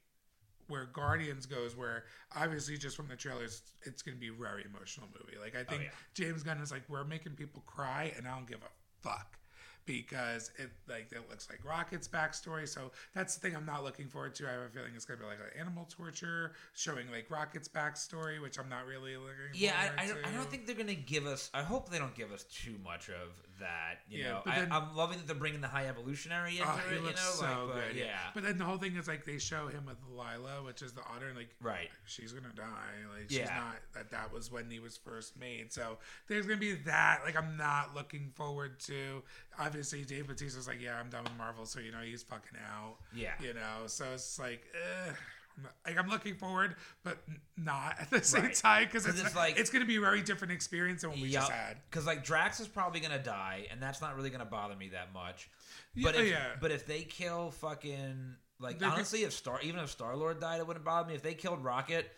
[0.68, 2.04] where Guardians goes, where
[2.36, 5.38] obviously just from the trailers, it's going to be a very emotional movie.
[5.40, 5.90] Like I oh, think Oh, yeah.
[6.14, 9.38] James Gunn is like, we're making people cry, and I don't give a fuck
[9.86, 12.68] because it like it looks like Rocket's backstory.
[12.68, 14.48] So that's the thing I'm not looking forward to.
[14.48, 17.68] I have a feeling it's going to be like an animal torture showing like Rocket's
[17.68, 19.54] backstory, which I'm not really looking.
[19.54, 21.50] Yeah, forward I, I, don't, I don't think they're gonna give us.
[21.54, 24.00] I hope they don't give us too much of that.
[24.08, 26.68] You Yeah, know, but I, then- I'm loving that they're bringing the high evolutionary into
[26.70, 27.02] Oh, it.
[27.02, 27.96] looks you know, so like, but, good.
[27.96, 30.92] yeah, But then the whole thing is like they show him with Lylla, which is
[30.92, 31.88] the otter, and like right.
[32.04, 32.64] she's gonna die.
[33.12, 33.54] Like she's Yeah.
[33.56, 35.72] not that that was when he was first made.
[35.72, 35.98] So
[36.28, 37.20] there's gonna be that.
[37.24, 39.22] Like I'm not looking forward to.
[39.58, 42.96] Obviously, Dave Bautista's like, yeah, I'm done with Marvel, so you know he's fucking out.
[43.14, 43.32] Yeah.
[43.40, 45.12] You know, so it's like, eh.
[45.86, 47.18] Like I'm looking forward, but
[47.56, 48.54] not at the same Right.
[48.54, 51.30] time because it's, it's like it's gonna be a very different experience than what we
[51.30, 51.78] just had.
[51.90, 55.12] Because like Drax is probably gonna die, and that's not really gonna bother me that
[55.14, 55.48] much.
[56.02, 56.46] But Yeah, if, yeah.
[56.60, 60.60] but if they kill fucking like They're honestly, if Star even if Star Lord died,
[60.60, 61.14] it wouldn't bother me.
[61.14, 62.10] If they killed Rocket,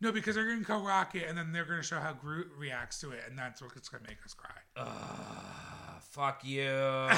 [0.00, 3.10] No, because they're gonna kill Rocket, and then they're gonna show how Groot reacts to
[3.12, 4.50] it, and that's what's gonna make us cry.
[4.76, 6.66] uh, fuck you.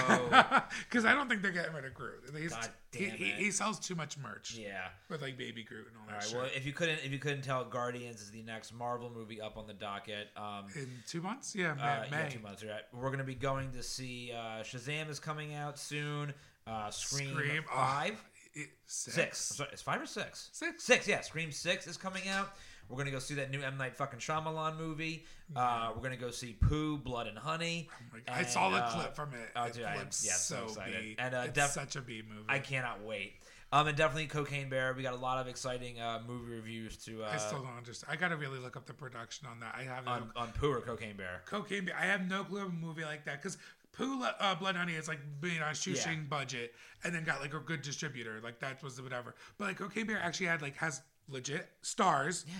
[0.89, 2.31] Because I don't think they're getting rid of Groot.
[2.37, 3.35] He's, God he, damn he, it.
[3.37, 4.89] he sells too much merch yeah.
[5.09, 6.25] with like Baby Groot and all that All right.
[6.25, 6.37] shit.
[6.37, 9.57] Well, if you couldn't if you couldn't tell, Guardians is the next Marvel movie up
[9.57, 10.29] on the docket.
[10.37, 11.83] Um, In two months, yeah, May.
[11.83, 12.23] uh, May.
[12.23, 12.65] yeah, two months.
[12.65, 12.81] Right.
[12.93, 16.33] We're gonna be going to see uh, Shazam is coming out soon.
[16.67, 18.23] Uh, Scream, Scream, oh, five.
[18.55, 19.15] It- six.
[19.15, 19.39] Six.
[19.39, 20.51] Sorry, it's five or six?
[20.53, 20.85] Six.
[20.85, 21.21] Six, yeah.
[21.21, 22.51] Scream Six is coming out.
[22.89, 25.25] We're gonna go see that new M Night fucking Shyamalan movie.
[25.55, 27.89] Uh, we're gonna go see Pooh, Blood and Honey.
[27.93, 29.51] Oh God, I saw And, the uh, clip from it.
[29.57, 31.01] oh, it dude, I am- yeah, I'm so so excited.
[31.03, 31.17] B.
[31.19, 32.45] And, uh, it's def- such a B movie.
[32.49, 33.35] I cannot wait.
[33.71, 34.95] Um, and definitely Cocaine Bear.
[34.97, 38.11] We got a lot of exciting uh, movie reviews to uh, I still don't understand.
[38.11, 39.75] I gotta really look up the production on that.
[39.77, 41.43] I have on on Pooh or Cocaine Bear.
[41.45, 41.85] Cocaine.
[41.85, 41.95] Bear.
[41.95, 43.59] I have no clue of a movie like that because
[43.93, 46.73] Pooh uh, Blood and Honey is like being on a shoestring budget
[47.05, 48.41] and then got like a good distributor.
[48.43, 49.35] Like that was the whatever.
[49.59, 52.55] But like Cocaine Bear actually had like has legit stars Yeah.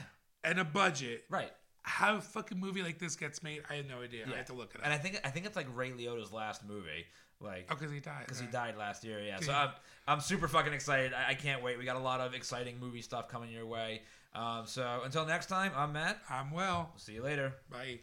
[0.49, 1.25] And a budget.
[1.29, 1.53] Right.
[1.83, 4.25] How a fucking movie like this gets made, I have no idea.
[4.31, 4.85] I have to look it up.
[4.85, 7.07] And I think I think it's like Ray Liotta's last movie.
[7.41, 8.25] Like oh, because he died.
[8.25, 9.21] because he died last year.
[9.23, 9.71] Yeah, so I'm
[10.07, 11.13] I'm super fucking excited.
[11.15, 11.79] I, I can't wait.
[11.79, 14.03] We got a lot of exciting movie stuff coming your way.
[14.35, 16.19] Um, so until next time, I'm Matt.
[16.29, 16.93] I'm well.
[16.97, 17.55] See you later.
[17.71, 18.01] Bye.